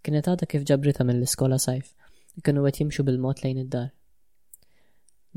[0.04, 1.86] Kienet għada kif ġabrita mill-iskola sajf,
[2.38, 3.86] u kienu għet jimxu bil-mod lejn id-dar.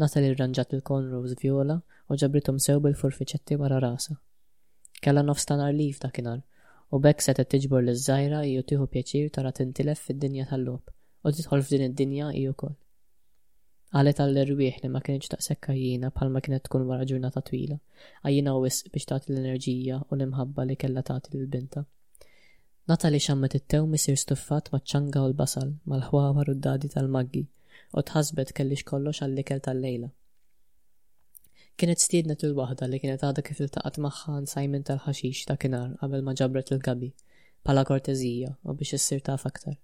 [0.01, 4.17] Natali rranġat il-Conrose viola u ġabritum sew bil-furfiċetti wara rasa.
[5.03, 6.41] Kella nofstanar lif dakinar,
[6.91, 10.91] u bekk t tiġbor l-żajra ju tieħu pjaċir tara tintilef fid-dinja tal-lob
[11.23, 12.75] u tidħol f'din id-dinja ju koll.
[13.95, 17.78] Għalet għall-erwieħ li ma kienx taqsekka jiena ma kienet tkun wara ġurnata twila,
[18.23, 21.84] għajjina wis biex tagħti l-enerġija u l-imħabba li kella tagħti l-binta.
[22.91, 27.45] Natali xammet it-tew misir stuffat ma' ċanga u l-basal, mal-ħwawar u d-dadi tal-maggi,
[27.95, 30.10] u tħasbet kellix kollox għall kell tal-lejla.
[31.78, 36.36] Kienet stiednet il-wahda li kienet għada kif il-taqat maħħa nsajmin tal-ħaxix ta' kinar qabel ma
[36.39, 37.13] ġabret il-gabi,
[37.63, 39.80] pala kortezija u biex issir ta' faktar.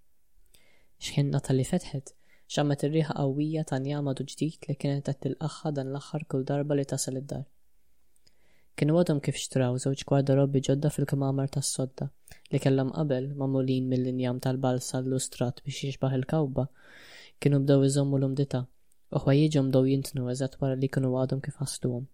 [0.99, 2.15] Xħin Natali fetħet,
[2.53, 3.93] xammet ir-riħa qawwija ta' du
[4.31, 7.45] ġdid li kienet qed tilqaħħa dan l-aħħar kull darba li tasal id-dar.
[8.77, 10.01] Kienu għadhom kif xtraw żewġ
[10.39, 12.09] Robbi ġodda fil-kamamar tas-sodda
[12.53, 16.67] li kellhom qabel mamulin mill-injam tal-balsa l-lustrat biex jixbaħ il-kawba
[17.41, 18.61] kienu bdew iżommu l-umdita
[19.13, 22.05] u ħwajjiġhom bdew jintnu eżatt wara li kienu għadhom kif ħasluhom.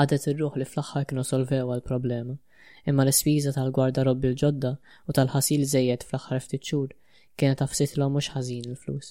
[0.00, 2.36] Ħadet ir-ruħ li fl-aħħar kienu solvew għal-problema,
[2.88, 4.72] imma l-ispiża tal-gwardarobbi l-ġodda
[5.08, 6.92] u tal-ħasil żejjed fl-aħħar ftit xhur
[7.40, 9.06] kienet tafsitla mhux ħażin il-flus.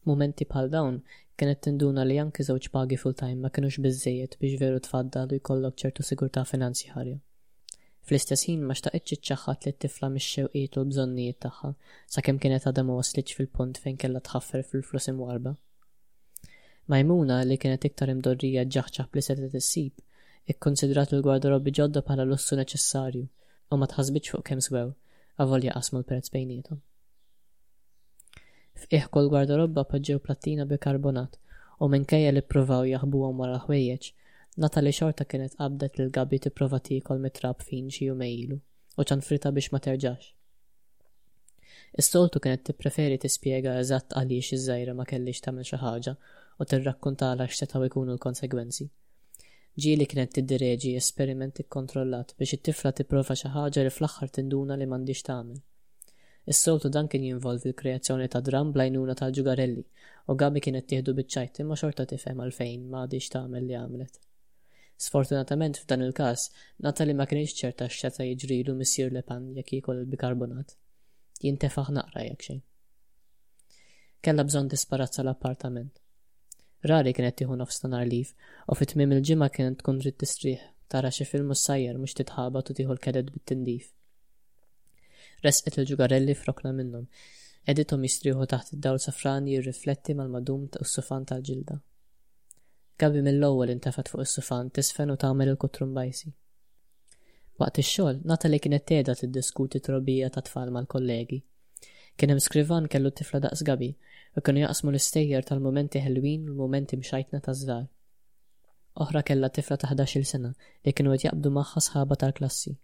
[0.00, 1.00] F'momenti bħal dawn
[1.40, 5.76] kienet tinduna li anki żewġ pagi full-time ma kienux biżejjed biex veru tfaddal u jkollok
[5.82, 7.18] ċertu sigurtà finanzjarja.
[8.06, 11.72] Fl-istess ħin ma xtaqitx iċċaħħat li t-tifla mix-xewqiet u l-bżonnijiet tagħha
[12.16, 15.54] sakemm kienet għadha ma waslitx fil-punt fejn kellha tħaffer fil-flus imwarba.
[16.90, 19.92] Majmuna li kienet iktar imdorrija ġaħċaħ li setet issib,
[20.54, 23.26] ikkonsidrat il-garderobi ġodda bħala lussu neċessarju
[23.70, 24.88] u ma tħasbitx fuq kemm swew
[25.40, 26.78] għavol jaqasmu l-prezz bejnietom.
[28.80, 31.38] F'ieħ kol garderobba poġġew plattina bikarbonat
[31.84, 34.10] u minkejja li provaw jaħbuhom wara ħwejjeġ,
[34.60, 38.56] Natali xorta kienet qabdet lil gabi tipprova kol mitrab fin xi mejlu
[38.98, 40.32] u frita biex ma terġax.
[42.02, 46.14] Is-soltu kienet tippreferi tispjega eżatt għaliex iż-żajra ma kellix tagħmel xi ħaġa
[46.58, 48.90] u tirrakkuntala x'setgħu jkunu l-konsegwenzi
[49.82, 55.22] ġieli kienet tiddireġi esperiment kontrollat biex it-tifla tipprova xi ħaġa li fl-aħħar tinduna li m'għandix
[55.28, 55.60] tagħmel.
[56.54, 59.84] Is-soltu dan kien jinvolvi l-kreazzjoni ta' dram blajnuna ta' ġugarelli
[60.26, 64.18] u Gabi kienet tieħdu biċ-ċajt imma xorta tifhem għalfejn m'għadix tagħmel li għamlet.
[65.00, 66.50] Sfortunatament f'dan il-każ,
[66.84, 70.74] Natali ma kienx ċerta x'seta' jiġrilu Missier Lepan jekk jikol il-bikarbonat.
[71.46, 72.62] Jintefaħ naqra jekk xejn.
[74.20, 76.02] Kella bżonn disparazza l-appartament
[76.88, 78.30] Rari kienet tieħu nofsinhar lif
[78.72, 82.76] u fit mim il-ġimgħa kienet tkun trid tistrih, tara xi film sajjer mhux titħabat u
[82.78, 83.90] tieħu l-kedet bit-tindif.
[85.44, 87.04] Resqet il-ġugarelli frokna minnhom.
[87.68, 91.76] Edithom jistrieħu taħt id-dawl safrani jirrifletti mal-madum u s-sufan tal-ġilda.
[93.00, 96.32] Gabi mill-ewwel intefat fuq is-sufan tisfen u tagħmel il-kutrum bajsi.
[97.60, 101.42] Waqt ix-xogħol nata li kienet tgħidha tiddiskuti trobija ta' tfal mal-kollegi.
[102.20, 103.92] Kien hemm skrivan kellu tifla daqs Gabi
[104.38, 107.86] u kienu jaqsmu l-istejjer tal-momenti ħelwin u l-momenti mxajtna ta' żgħar.
[109.04, 110.50] Oħra kella tifla ta' 11 sena
[110.86, 112.74] li kienu qed jaqbdu magħha sħaba tal-klassi.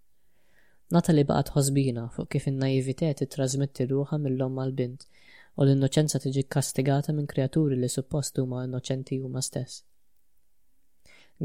[0.96, 5.06] Nata li baqgħet ħosbina fuq kif in-naività trasmetti ruħa mill-om bint
[5.56, 9.82] u l-innoċenza tiġi kastigata minn kreaturi li suppost huma innoċenti huma stess.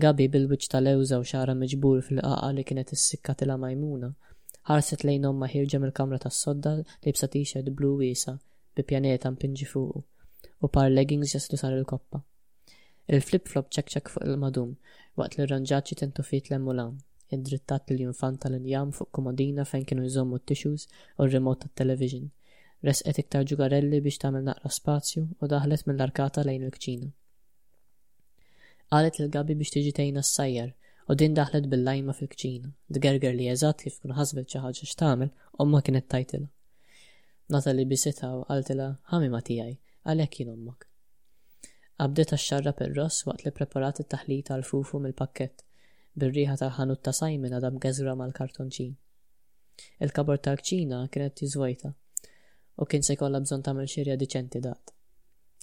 [0.02, 4.12] Gabi bil-wiċ tal-ewza u xara miġbur fil-qaqa li kienet is-sikka tila majmuna,
[4.72, 8.38] ħarset lejn omma ħirġa mill-kamra tas-sodda li bsa t-shirt blu wiesa
[8.77, 10.01] bi pjaneta mpinġi fuqu
[10.65, 12.21] u par leggings jaslu sar il-koppa.
[13.15, 14.69] Il-flip-flop ċekċek fuq il-madum
[15.19, 16.93] waqt li ranġaċi tentu fit l-emulam,
[17.36, 20.86] id-drittat l-infant tal-injam fuq komodina fejn kienu jżommu t-tissues
[21.19, 22.29] u r-remote tal-television.
[22.89, 27.10] Resqet iktar ġugarelli biex tagħmel naqra spazju u daħlet mill-arkata lejn il-kċina.
[28.93, 30.71] Qalet il-gabi biex tiġi tejna s-sajjar
[31.12, 32.71] u din daħlet bil-lajma fil-kċina,
[33.03, 36.49] gerger li eżatt kif kun ħasbet xi ħaġa tamil u ma kienet tajtilha.
[37.52, 39.72] Natali bisita u għaltila ħamima tijaj,
[40.08, 40.86] għalek jien ummak.
[42.06, 45.66] Abdet għaxxarra per ross waqt li preparat it-taħlit għal fufu mill-pakket
[46.24, 48.94] bir-riħa tal-ħanut ta' sajmin għadam għezra mal-kartonċin.
[50.08, 51.92] Il-kabor tal-ċina kienet tiżwajta
[52.82, 54.94] u kien se jkollha bżonn tagħmel xirja diċenti dat.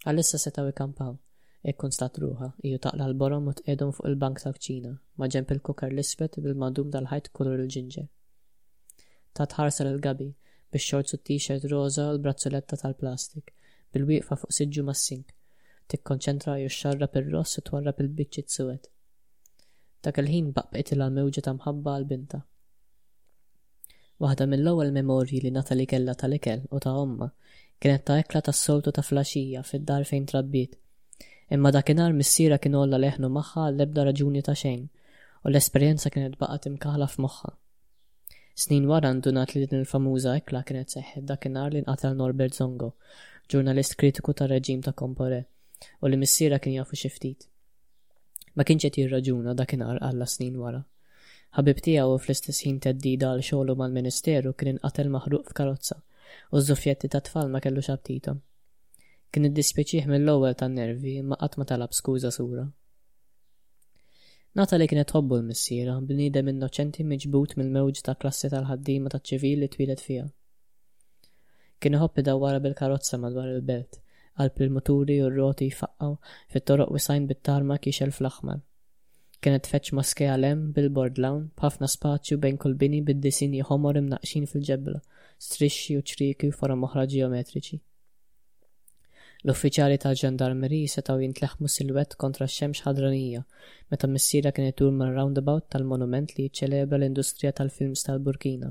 [0.04, 1.14] Għalissa setaw ikampaw,
[1.72, 6.36] ekkun stat ruħa, iju taqla l-borom u t-edum fuq il-bank tal-ċina, ma ġemp kukar l-isbet
[6.44, 8.06] bil-madum tal-ħajt kulur il-ġinġer.
[9.32, 10.28] Ta' tħarsel il-gabi,
[10.74, 13.52] bix-shorts u t-t-shirt roza u l-brazzoletta tal-plastik,
[13.96, 15.30] bil-wieqfa fuq siġġu mas-sink.
[15.92, 18.90] Tikkonċentra jew xarra pir-ross u twarra il bicċi t-suwed.
[20.06, 22.40] Dak il-ħin baqbet il-għal-mewġa ta' mħabba għal-binta.
[24.24, 27.30] Waħda mill-ewwel memorji li nata li kella tal-ikel u ta' omma
[27.80, 30.74] kienet ta' ekla ta' soltu ta' flaxija fid-dar fejn trabbiet.
[31.54, 36.70] Imma dakinhar missiera kienu olla leħnu magħha l-ebda raġuni ta' xejn u l-esperjenza kienet baqgħet
[36.74, 37.54] imkaħla f'moħħa.
[38.58, 42.88] Snin wara ndunat li din il-famuża ekla kienet seħħet dakinhar li nqatel Norbert Zongo,
[43.52, 45.38] ġurnalist kritiku tar reġim ta' Kompore,
[46.02, 47.46] u li missiera kien jafu xi ftit.
[48.56, 50.80] Ma kienx qed jirraġuna dakinhar għalla snin wara.
[51.58, 57.22] Ħabib tiegħu fl-istess ħin teddida għal xogħlu mal-Ministeru kien inqatel maħruq f'karozza u ż-żuffjetti ta'
[57.30, 58.42] tfal ma kellux abtitom.
[59.30, 62.66] Kien iddispjaċih mill-ewwel tan-nervi imma qatt ma talab skuża sura.
[64.58, 69.68] Nata li kienet ħobbu l-missiera, b'nidem innoċenti miġbut mill-mewġ ta' klassi tal-ħaddima ta' ċivil li
[69.70, 70.24] twilet fija.
[71.78, 74.00] Kien iħobb wara bil-karozza madwar il-belt,
[74.42, 76.16] għalb il-moturi u r-roti jfaqqaw
[76.56, 78.58] fit-toroq wisajn bit-tarma kiexel fl-aħmar.
[79.38, 85.04] Kienet feċ maske għalem bil-bord lawn, b'ħafna spazju bejn kull bini bid-disini homor imnaqxin fil-ġebla,
[85.38, 87.78] strixxi u ċriki u forom oħra ġeometriċi.
[89.48, 93.38] L-uffiċjali tal ġendarmeri setgħu jintleħmu silwett kontra x-xemx ħadranija
[93.92, 98.68] meta missiera kien itur mar-roundabout tal-monument li jiċċelebra l-industrija tal-films tal-Burkina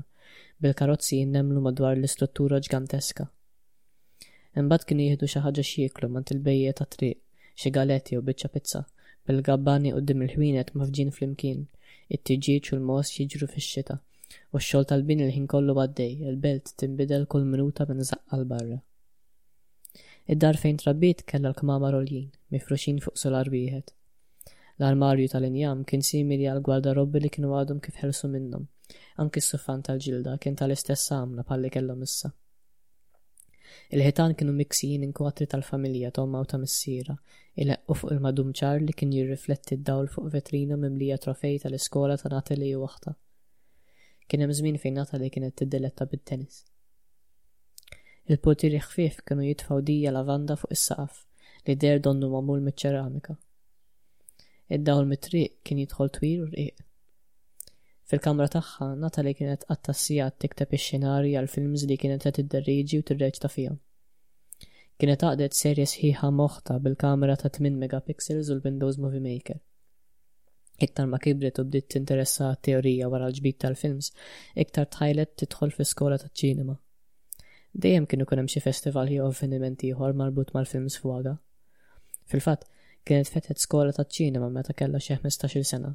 [0.66, 3.26] bil-karozzi jinnemlu madwar l-istruttura ġganteska.
[4.62, 7.18] Imbagħad kien jieħdu xi ħaġa xieklu mant il-bejje ta' triq,
[7.58, 8.84] xi galetti u biċċa pizza,
[9.26, 11.66] bil-gabbani qudiem il-ħwienet mafġin flimkien,
[12.14, 17.88] it-tiġiġ u l-mos jiġru fix-xita u x-xogħol tal-bin il-ħin kollu għaddej, il-belt tinbidel kull minuta
[17.90, 18.78] minn zaqqa l-barra.
[20.28, 23.92] Id-dar fejn trabbit kellha l-kmama rolljin, mifruxin fuq solar wieħed.
[24.80, 28.66] L-armarju tal-injam kien simili għal robbi li kienu għadhom kif ħelsu minnhom.
[29.24, 32.30] Anki s-suffan tal-ġilda kien tal-istess għamla palli kellhom issa.
[33.96, 37.16] Il-ħitan kienu miksijin kwatri tal-familja tomma u ta' missiera,
[37.64, 42.28] il u fuq il-madum ċar li kien jirrifletti d-dawl fuq vetrina mimlija trofej tal-iskola ta'
[42.32, 43.16] Natali u waħda.
[44.28, 46.66] Kien hemm żmien fejn Natali kienet tiddiletta bit-tennis.
[48.32, 51.14] Il-potiri ħfief kienu jitfaw dija lavanda fuq is saf
[51.68, 53.34] li der donnu mamul mit-ċeramika.
[54.76, 56.82] Id-dawl mit-triq kien jidħol twil u riq.
[58.10, 58.90] Fil-kamra tagħha
[59.28, 63.78] li kienet attassijat tikteb ix-xinari għal films li kienet qed idderriġi u tirreġta fihom.
[65.00, 69.60] Kienet għaqdet serje sħiħa moħta bil-kamera ta' 8 megapixels u l-Windows Movie Maker.
[70.84, 74.12] Iktar ma kibret u bdiet tinteressa teorija wara l-ġbit tal-films,
[74.66, 76.76] iktar tħajlet tidħol fi skola ta' ċinema
[77.84, 81.34] dejjem kienu kunem hemm xi festival jew avvenimenti ieħor marbut mal-films fwaga.
[82.32, 82.64] Fil-fatt,
[83.06, 85.92] kienet fetħet skola ta' ċinema meta kellha xi 15-il sena,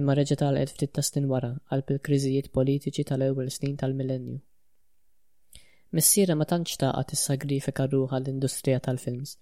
[0.00, 4.36] imma reġgħet għalqet ftit ta' snin wara għal pil kriżijiet politiċi tal-ewwel snin tal-millenju.
[5.96, 9.36] Missiera ma tantx taqgħet issagrifika ruħa l-industrija tal-films.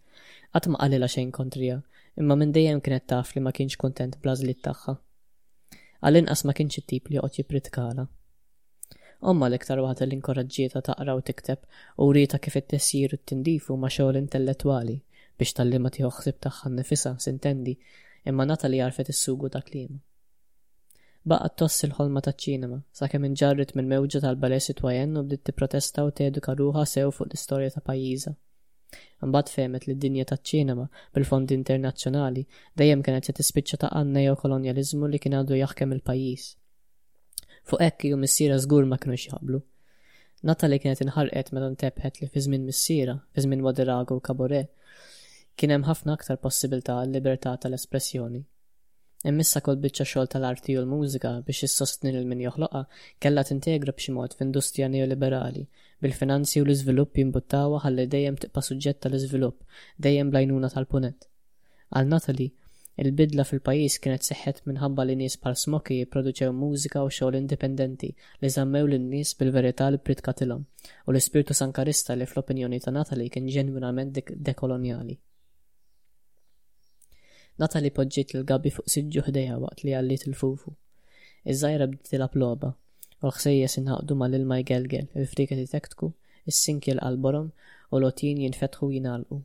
[0.55, 1.81] Qatt ma qalilha xejn kontrija,
[2.19, 4.97] imma minn dejjem kienet taf li ma kienx kuntent blażlit tagħha.
[6.07, 8.09] Għal-inqas ma kienx it-tip li joqgħod jipritkala.
[9.29, 11.65] Omma l-iktar waħda l-inkoraġġieta taqra u tikteb
[12.01, 14.95] u rita kif it-tessir u t-tindifu ma' xogħol intellettwali
[15.43, 17.75] biex tal-lima tiħu ħsib tagħha nifisha sintendi
[18.33, 19.99] imma nata li jarfet is-sugu ta' klima.
[21.35, 26.15] Baqa toss il-ħolma ta' ċinema, sakemm inġarrit minn mewġa tal-balesi twajen u bdiet tipprotesta u
[26.21, 28.33] teduka ruħa sew fuq l-istorja ta' pajjiża.
[29.29, 32.47] Mbagħad femet li d-dinja ta' ċinema bil-fondi internazzjonali
[32.83, 36.49] dejjem kienet se tispiċċa ta' għanna jew kolonjaliżmu li kien għadu jaħkem il-pajjiż
[37.69, 39.61] fuq ekki u missiera żgur ma kienu jaqblu.
[40.51, 44.63] Nata li kienet inħarqet meta ntebħet li fi żmien missiera, fi żmien Waderago u Kabore,
[45.57, 48.41] kien hemm ħafna aktar possibilità għal libertà tal-espressjoni.
[49.31, 52.81] Immissa kol biċċa xogħol tal-arti u l-mużika biex issostni l min joħloqha
[53.25, 55.67] kellha tintegra b'xi mod f'industrija neoliberali
[56.01, 61.29] bil-finanzi u l-iżvilupp jimbuttawa ħalli dejjem tibqa' suġġett tal-iżvilupp dejjem blajnuna tal punet
[61.91, 62.47] Għal Natali,
[62.99, 68.11] Il-bidla fil-pajis kienet seħħet minħabba li nies bħal smoki jipproduċew mużika u xogħol indipendenti
[68.43, 73.49] li żammew lin nies bil-verità li pritkatilhom u l-ispirtu sankarista li fl-opinjoni ta' Natali kien
[73.57, 74.19] ġenwinament
[74.51, 75.17] dekoloniali.
[77.63, 80.75] Natali poġġiet il-gabi fuq siġġu ħdejha waqt li għalliet il-fufu.
[81.45, 86.13] Iż-żajra bdiet tilab logħba u l-ħsejjes inħaqdu mal-ilma jgelgel, il-frika titekku,
[86.49, 87.47] is sinkjel l
[87.91, 89.43] u l-otin jinfetħu jinalqu.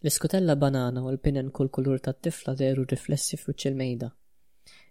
[0.00, 4.06] L-iskutella banana u l pinen kull kulur tat-tifla deru riflessi fuq il-mejda.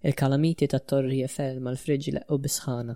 [0.09, 2.93] Il-kalamiti tat-torri jefel mal-friġi u bisħana.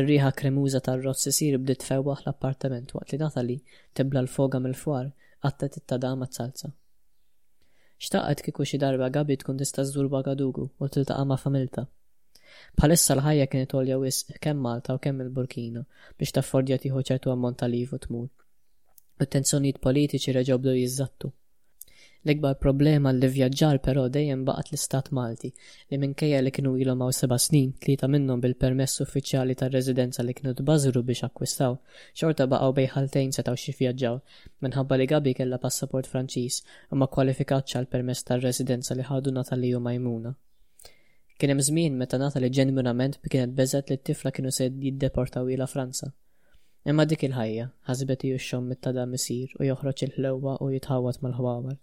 [0.00, 3.58] Ir-riħa kremuża tar-rozz isir bdiet fewwaħ l-appartament waqt li Natali
[4.00, 5.12] tibla l-foga mill-fwar
[5.50, 6.72] it-tadama t-salza.
[8.02, 11.86] Xtaqet kiku xi darba Gabi tkun tista' żżur Bagadugu u tiltaqa' ma' familta.
[12.74, 15.86] Bħalissa l-ħajja kienet għolja wisq kemm Malta u kemm il-Burkina
[16.18, 18.30] biex taffordja tieħu ċertu ammont tal ivu t tmur
[19.22, 21.28] u tensjonijiet politiċi reġobdu bdew jiżattu.
[22.24, 25.50] L-ikbar problema li vjaġġar però dejjem baqgħet l-Istat Malti
[25.92, 30.54] li minkejja li kienu ilhom hawn seba' snin tlieta minnhom bil-permess uffiċjali tar-residenza li kienu
[30.62, 31.76] tbażru biex akkwistaw,
[32.20, 34.18] xorta baqgħu bej ħaltejn setgħu xi vjaġġaw
[34.66, 36.58] minħabba li Gabi kellha passaport Franċiż
[36.96, 40.34] u ma kwalifikatx għal permess tar-residenza li ħadu Nataliju Majmuna.
[41.38, 46.10] Kien hemm żmien meta Natali ġenwinament kienet beżet li t-tifla kienu se jiddeportaw ila Franza.
[46.92, 51.76] Imma dik il-ħajja, ħasbet ju xom mit-tada misir u joħroġ il-ħlewa u jitħawat mal-ħwawar.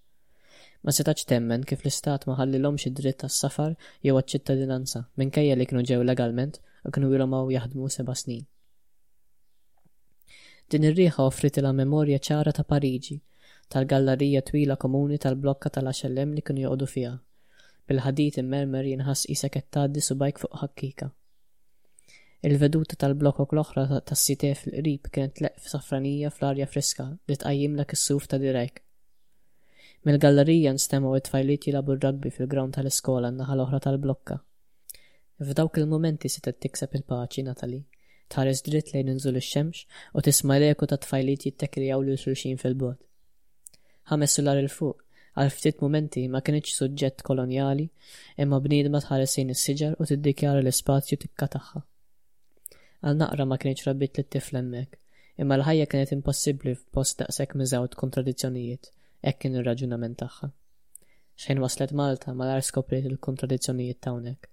[0.83, 3.71] Ma setax temmen kif l-istat ma ħallilhomx id-dritt tas-safar
[4.05, 8.43] jew għaċ-ċittadinanza minkejja li kienu ġew legalment u kienu jilhom jaħdmu seba' snin.
[10.69, 13.17] Din ir-riħa offrit la memorja ċara ta' Pariġi,
[13.73, 17.15] tal-gallerija twila komuni tal-blokka tal-axellem li kienu joqogħdu fiha.
[17.89, 21.09] Bil-ħadit immermer jinħass isek qed tgħaddi subajk fuq ħakkika.
[22.47, 28.79] Il-veduta tal-blokok l-oħra tas-sitej fil-qrib kienet leqf safranija fl-arja friska li tqajjimlek is-suf ta' direk.
[30.09, 34.39] Mill-gallerija nstemmu it-tfajliet jilabu rugby fil-ground tal-iskola n-naħa l-oħra tal-blokka.
[35.51, 37.83] F'dawk il-momenti setet tikseb il-paċi Natali,
[38.33, 39.85] tħares dritt lejn inżul ix-xemx
[40.17, 42.97] u tisma' leku ta' tfajliet jittekrijaw lil xulxin fil-bot.
[44.09, 44.97] Ħames sular il-fuq,
[45.37, 47.85] għal ftit momenti ma kienx suġġett kolonjali
[48.41, 51.85] imma bniedma tħares sejn is-siġar u tiddikjara l-ispazju tikka tagħha
[53.01, 54.55] għal naqra ma kienx rabbit li t-tifl
[55.43, 58.83] imma l-ħajja kienet impossibbli f'post daqshekk miżawt kontradizzjonijiet,
[59.25, 60.47] hekk kien ir-raġunament tagħha.
[61.41, 64.41] Xejn waslet Malta ma l-għar skopriet il-kontradizzjonijiet tawnek.
[64.45, 64.49] hawnhekk.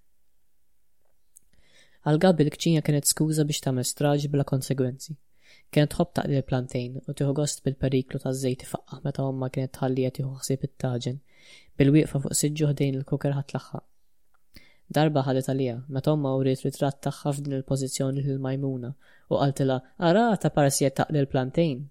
[2.08, 5.12] Għal gabi l-kċinja kienet skuża biex tagħmel straġ bla konsegwenzi.
[5.72, 10.14] Kienet ħobb taqdi l-plantejn u tieħu gost bil-periklu ta' żejt faqqa meta omma kienet tħallija
[10.16, 11.16] tieħu ħsieb it-taġen
[11.78, 13.84] bil-wieqfa fuq siġġu ħdejn il-kuker ħatlaħħaq
[14.88, 18.92] Darba ħadet għalija, meta u rrit ritratt tagħha f'din il-pożizzjoni l Majmuna
[19.28, 19.76] u għaltila,
[20.08, 21.82] ara ta' parsi taqli l-plantejn.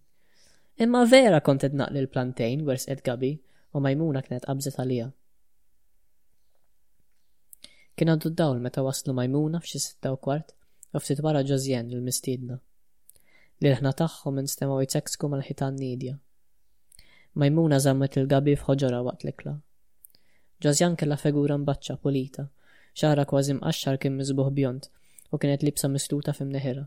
[0.86, 3.30] Imma vera kont qed naqli l-plantejn wers qed gabi
[3.78, 5.12] u Majmuna kienet qabżet għalija.
[7.98, 10.56] Kien għaddu d-dawl meta waslu Majmuna f'xi sitta u kwart
[10.98, 12.58] u ftit wara ġozjen l-mistiedna.
[13.62, 16.18] L-ħna tagħhom instemaw jtseksku mal-ħitan nidja.
[17.38, 19.56] Majmuna żammet il-gabi f'ħoġora waqt l-ikla.
[20.66, 22.48] Ġożjan kella figura mbaċċa pulita
[23.00, 24.86] xara kważi mqaxxar kien miżbuħ bjont
[25.36, 26.84] u kienet libsa misluta fim neħira.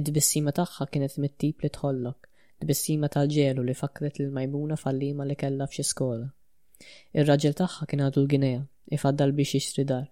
[0.00, 2.24] Id-bissima tagħha kienet mit-tip li tħollok,
[2.62, 6.26] d-bissima tal-ġelu li fakret lil majmuna fallima li kellha f'xi skola.
[7.20, 8.64] Ir-raġel tagħha kien għadu l-Ginea,
[8.98, 10.08] ifaddal biex jixtri dar.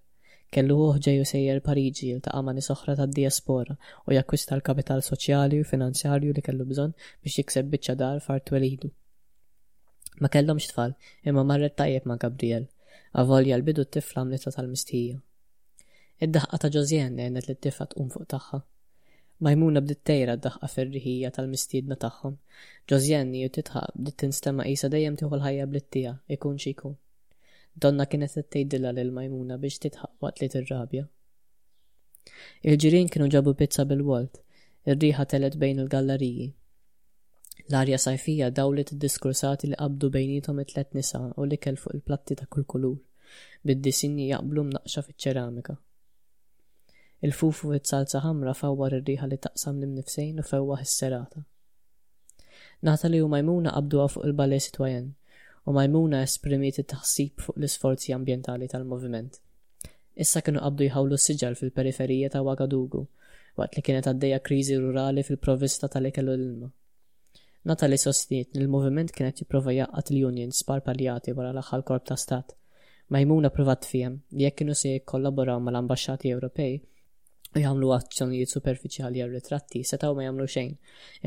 [0.55, 3.74] Kellu uħġej u sejjer Pariġi jiltaqa' ma' nisoħra tad-diaspora
[4.07, 8.93] u jakkwista l-kapital soċjali u finanzjarju li kellu bżonn biex jikseb biċċa dar fart twelidu.
[10.22, 10.95] Ma kellhomx tfal,
[11.27, 12.70] imma marret tajjeb ma' Gabriel
[13.21, 15.14] Avolja l-bidu t-tifla mlita tal-mistija.
[16.27, 18.59] Id-daħqa ta' Ġozjenne għenet li t-tifla tqum fuq taħħa.
[19.47, 22.35] Majmuna bdit tejra d-daħqa fir-riħija tal-mistiedna tagħhom.
[22.93, 26.93] Ġozjenni u titħaq bdiet tinstema jisa dejjem tieħu l-ħajja blittija ikun xiku.
[27.87, 31.07] Donna kienet qed tgħidilha lil Majmuna biex titħaq waqt li t-rrabja.
[32.69, 34.43] Il-ġirien kienu ġabu pizza bil-Walt,
[34.93, 36.53] ir-riħa telet bejn il-galleriji,
[37.67, 42.47] L-arja sajfija dawlet id-diskursati li qabdu bejnietom it-tlet nisa u li kell fuq il-platti ta'
[42.47, 42.93] kull kulur,
[43.67, 45.75] bid-disinji jaqblu mnaqxa fiċ-ċeramika.
[47.27, 51.43] Il-fufu it-salsa ħamra fawwar ir-riħa li taqsam l nifsejn u fewwaħ is-serata.
[52.87, 55.09] Natali u Majmuna qabduha fuq il-balesi sitwajen,
[55.67, 59.41] u Majmuna esprimiet it-taħsib fuq l-isforzi ambientali tal-moviment.
[60.14, 63.03] Issa kienu qabdu jħawlu s sġal fil-periferija ta' Wagadugu,
[63.59, 66.71] waqt li kienet għaddeja kriżi rurali fil-provista tal ekelu l-ilma.
[67.67, 70.53] Natali sostniet li l-moviment kienet jipprova jaqqat l-Union
[70.89, 72.53] paljati wara l-aħħal korp ta' stat.
[73.17, 76.77] Majmuna provat fihem li jekk kienu se jikkollaboraw mal-ambasċati Ewropej
[77.57, 80.71] u jagħmlu azzjonijiet superfiċjali għal ritratti setaw ma jagħmlu xejn,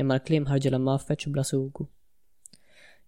[0.00, 1.86] imma l-kliem ħarġi l maffeċ bla sugu.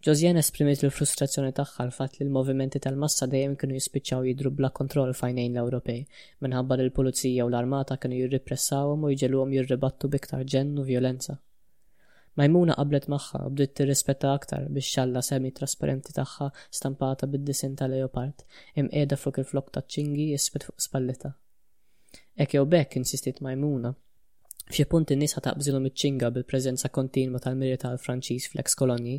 [0.05, 5.57] Josian esprimiet l-frustrazzjoni tagħha l-fatt li l-movimenti tal-massa dejjem kienu jispiċċaw jidru bla kontroll fajnejn
[5.57, 6.05] l-Ewropej
[6.45, 11.39] minħabba li l-pulizija u l-armata kienu jirripressawhom u jġeluhom jirribattu biktar ġenn u violenza.
[12.41, 16.47] Majmuna qablet maħħa u bdiet tirrispetta aktar biex xalla semi trasparenti tagħha
[16.78, 18.45] stampata bid-disin ta' leopard
[18.83, 21.33] imqiegħda fuq il-flok ta' ċingi jispet fuq spallita.
[22.41, 23.93] Ek jew bekk insistit Majmuna
[24.72, 29.18] F'xi punt in-nies ħataqbżilhom iċ-ċinga bil-preżenza kontinwa tal mirja tal-Franċiż fl-eks kolonji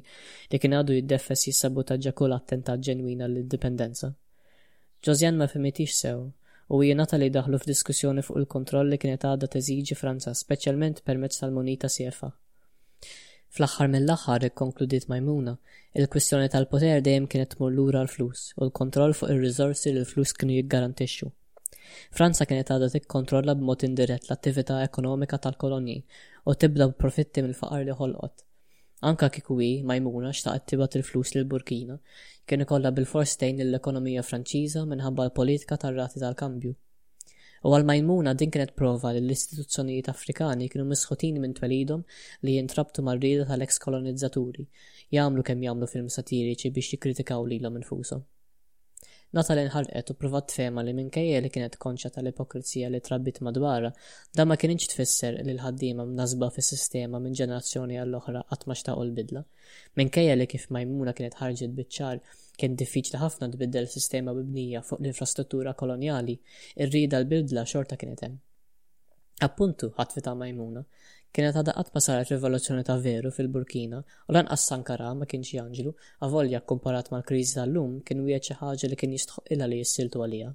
[0.54, 4.10] li kien għadu jiddefess jissabotaġġa kull attentat ġenwina għall indipendenza
[5.06, 6.26] Josian ma fimitix sew
[6.74, 11.92] u jenata li daħlu f'diskussjoni fuq il-kontroll li kienet għadha teżiġi Franza, speċjalment permezz tal-monita
[11.98, 12.32] siefa.
[13.58, 15.54] Fl-aħħar mill-aħħar ikkonkludiet Majmuna,
[16.02, 21.28] il-kwistjoni tal-poter dejjem kienet tmur lura l-flus u l-kontroll fuq ir-riżorsi li l-flus kienu jiggarantixxu.
[22.20, 25.98] Franza kienet għadha tikkontrolla b'mod indirett l-attività ekonomika tal-kolonji
[26.48, 28.36] u tibda b'profitti mill-faqar li ħolqot.
[29.10, 32.00] Anka kikuwi majmuna xtaqt tibat il-flus lil Burkina
[32.48, 36.74] kien ikollha bil forstejn l-ekonomija Franċiża minħabba l-politika tar-rati tal-kambju.
[37.68, 42.04] U għal-Majmuna din kienet prova li l-istituzzjonijiet Afrikani kienu misħotin minn twelidhom
[42.48, 44.68] li jintrabtu mar rieda tal-eks kolonizzaturi,
[45.20, 48.28] jagħmlu kemm jagħmlu film satiriċi biex jikkritikaw lilhom infushom.
[49.34, 53.90] Nata l-inħalqet u provat fema li minkejja li kienet konċa tal-ipokrizija li trabbit madwara,
[54.38, 59.08] da ma kienx tfisser li l-ħaddima mnazba fis sistema minn ġenerazzjoni għall-oħra qatt xtaq u
[59.08, 59.42] l-bidla.
[59.98, 62.22] Minkejja li kif majmuna kienet ħarġet bitċar
[62.62, 66.38] kien diffiċli ħafna tbiddel sistema bibnija fuq l-infrastruttura koloniali,
[66.86, 68.38] irrida l-bidla xorta kienet hemm.
[69.50, 70.86] Appuntu ħatfita majmuna,
[71.34, 73.98] Kienet għada qatt ma saret rivoluzzjoni ta' veru fil-Burkina
[74.30, 75.94] u lanqas Sankara ma kienx għavolja
[76.28, 80.52] avolja ma' mal-kriżi tal-lum kien wieħed xi ħaġa li kien jistħuq illa li jissiltu għalija.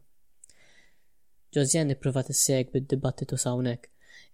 [1.58, 3.88] Josiane s tissejg bid-dibattitu sawnek,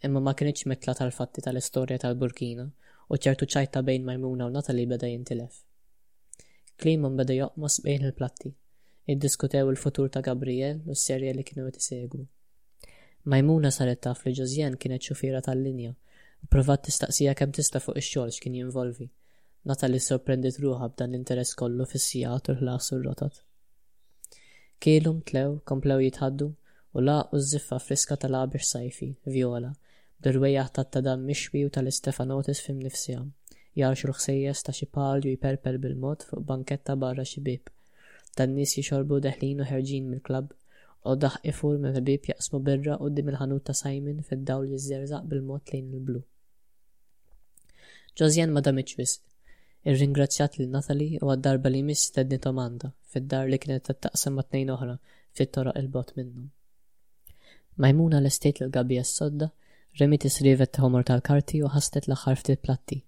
[0.08, 2.68] imma ma kienx metla tal-fatti tal-istorja tal-Burkina
[3.08, 5.62] u ċertu ċajta bejn Majmuna u Natali beda jintilef.
[6.76, 8.52] Klimon beda joqmos bejn il-platti,
[9.16, 12.26] iddiskutew il-futur ta' Gabriel u s-serja li kienu jtisegwu.
[13.32, 15.94] Majmuna saret taf li Ġozjen kienet xufira tal-linja
[16.52, 19.06] Provat tistaqsija kemm tista' fuq ix-xogħol x'kien jinvolvi.
[19.70, 23.38] Nata li sorprendit ruha b'dan l-interess kollu fis sija u ħlas u rotat.
[24.84, 26.48] Kielum tlew komplew jitħaddu
[27.00, 29.70] u laqu ż ziffa friska tal abir sajfi, viola,
[30.26, 33.30] dirwejjaħ tat-tadam mixwi u tal-Istefanotis fim nifsijam.
[33.80, 37.72] Jarx ruħsejjes ta' xi palju jperpel bil-mod fuq banketta barra xi bib.
[38.36, 40.52] Tan-nies jixorbu deħlin u ħerġin mill-klabb
[41.08, 45.90] u daħqifur minn bib jaqsmu birra u dim il-ħanut ta' Simon fid-dawl jiżerżaq bil-mod lejn
[45.98, 46.22] il-blu.
[48.20, 49.12] Josian ma damitx wis.
[49.90, 54.52] Ir-ringrazzjat lil Natalie u għad-darba li miss tedni Tomanda fid-dar li kienet taqsam ma' t
[54.52, 54.94] tnejn oħra
[55.40, 56.46] fit tora il-bot minnhom.
[57.84, 59.48] Majmuna l-estate l-gabija s-sodda,
[60.00, 63.00] remit isrivet homor tal-karti u ħastet l-aħħar ftit platti.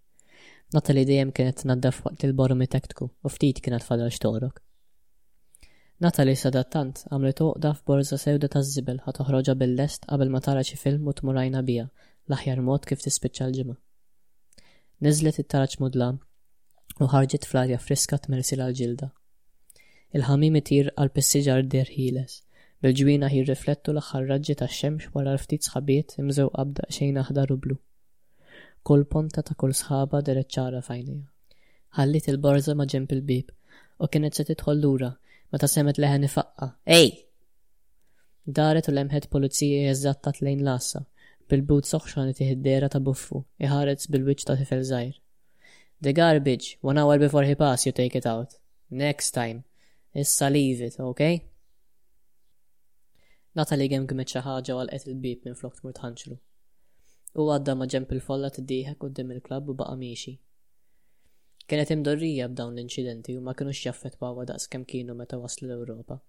[0.75, 2.35] Natalie dejjem kienet naddaf waqt il
[2.67, 4.61] it tektku u ftit kienet fadal xtorok.
[6.03, 10.77] Natalie sadattant għamlet uqda f'borza sewda ta' zibel ħat uħroġa bil-lest qabel ma tara xi
[10.77, 11.87] film u tmurajna bija,
[12.27, 13.79] l-aħjar mod kif tispiċċa l ġimma
[15.05, 16.19] Nizlet it-taraċ mudlan
[17.05, 19.09] u ħarġet fl-arja friska t-mersi l ġilda
[20.17, 22.39] Il-ħamim itir għal-pessiġar derħiles,
[22.87, 27.77] bil-ġwina riflettu l-axħar raġġi ta' xemx wara ftit sħabiet imżew qabda xejn aħdar u blu.
[28.89, 31.27] Kol ponta ta' kol sħaba ċara fajnija.
[31.99, 33.53] Ħallit il-barza ma' ġemp il-bib
[34.01, 35.11] u kienet se titħol lura
[35.53, 36.71] meta semet leħen ifaqqa.
[36.87, 37.13] Ej!
[38.61, 41.05] Daret u lemħet polizija jazzattat lejn lassa
[41.51, 45.19] bil-but soħxan tiħiddera ta' buffu, iħarec bil witch ta' tifel zaħir.
[46.07, 48.57] The garbage, one hour before he pass, you take it out.
[48.91, 49.63] Next time.
[50.15, 51.41] Issa leave it, okay?
[53.57, 56.37] Nata li għem għmet xaħġa għal qed il-bib minn flok tmur ħanċlu.
[57.41, 60.37] U għadda ma ġemp il-folla t-diħek u il-klab u baqa miexi.
[61.69, 66.21] Kienet imdorrija b'dawn l-inċidenti u ma kienux jaffet bawa daqs kem kienu meta waslu l-Ewropa.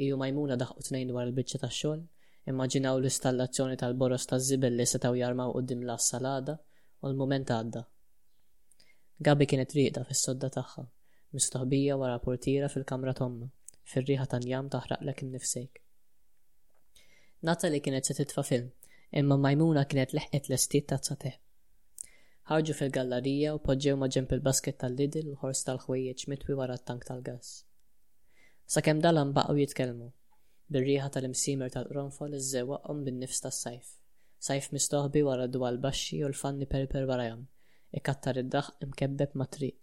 [0.00, 2.00] Iju majmuna daħqu tnejn dwar il-bicċa tax-xogħol
[2.50, 6.54] Immaginaw l-installazzjoni tal-boros ta' zibelli setaw jarmaw dim la salada
[7.02, 7.82] u l-moment għadda.
[9.28, 10.84] Gabi kienet riqda fis-sodda tagħha,
[11.38, 13.50] mistoħbija wara portira fil-kamra tomma,
[13.92, 15.66] fir-riħa ta' njam taħraqlek Nata
[17.48, 18.70] Natalie kienet se titfa' film,
[19.20, 21.38] imma Majmuna kienet leħqet l-estit ta' tsateħ.
[22.50, 27.54] Ħarġu fil-gallerija u poġġew ma' ġemp il-basket tal-lidil u ħors tal-ħwejjeġ mitwi wara t-tank tal-gas.
[28.76, 30.08] Sakemm dalan baqgħu jitkellmu,
[30.74, 33.88] bir-rieħa tal-imsimer tal-qronfol iż-żewaqqhom bin-nifs tas-sajf.
[34.48, 37.42] Sajf mistoħbi wara d-dwal baxxi u l-fanni perper warajhom.
[38.02, 39.80] Ikattar id-daħq imkebbeb ma' triq.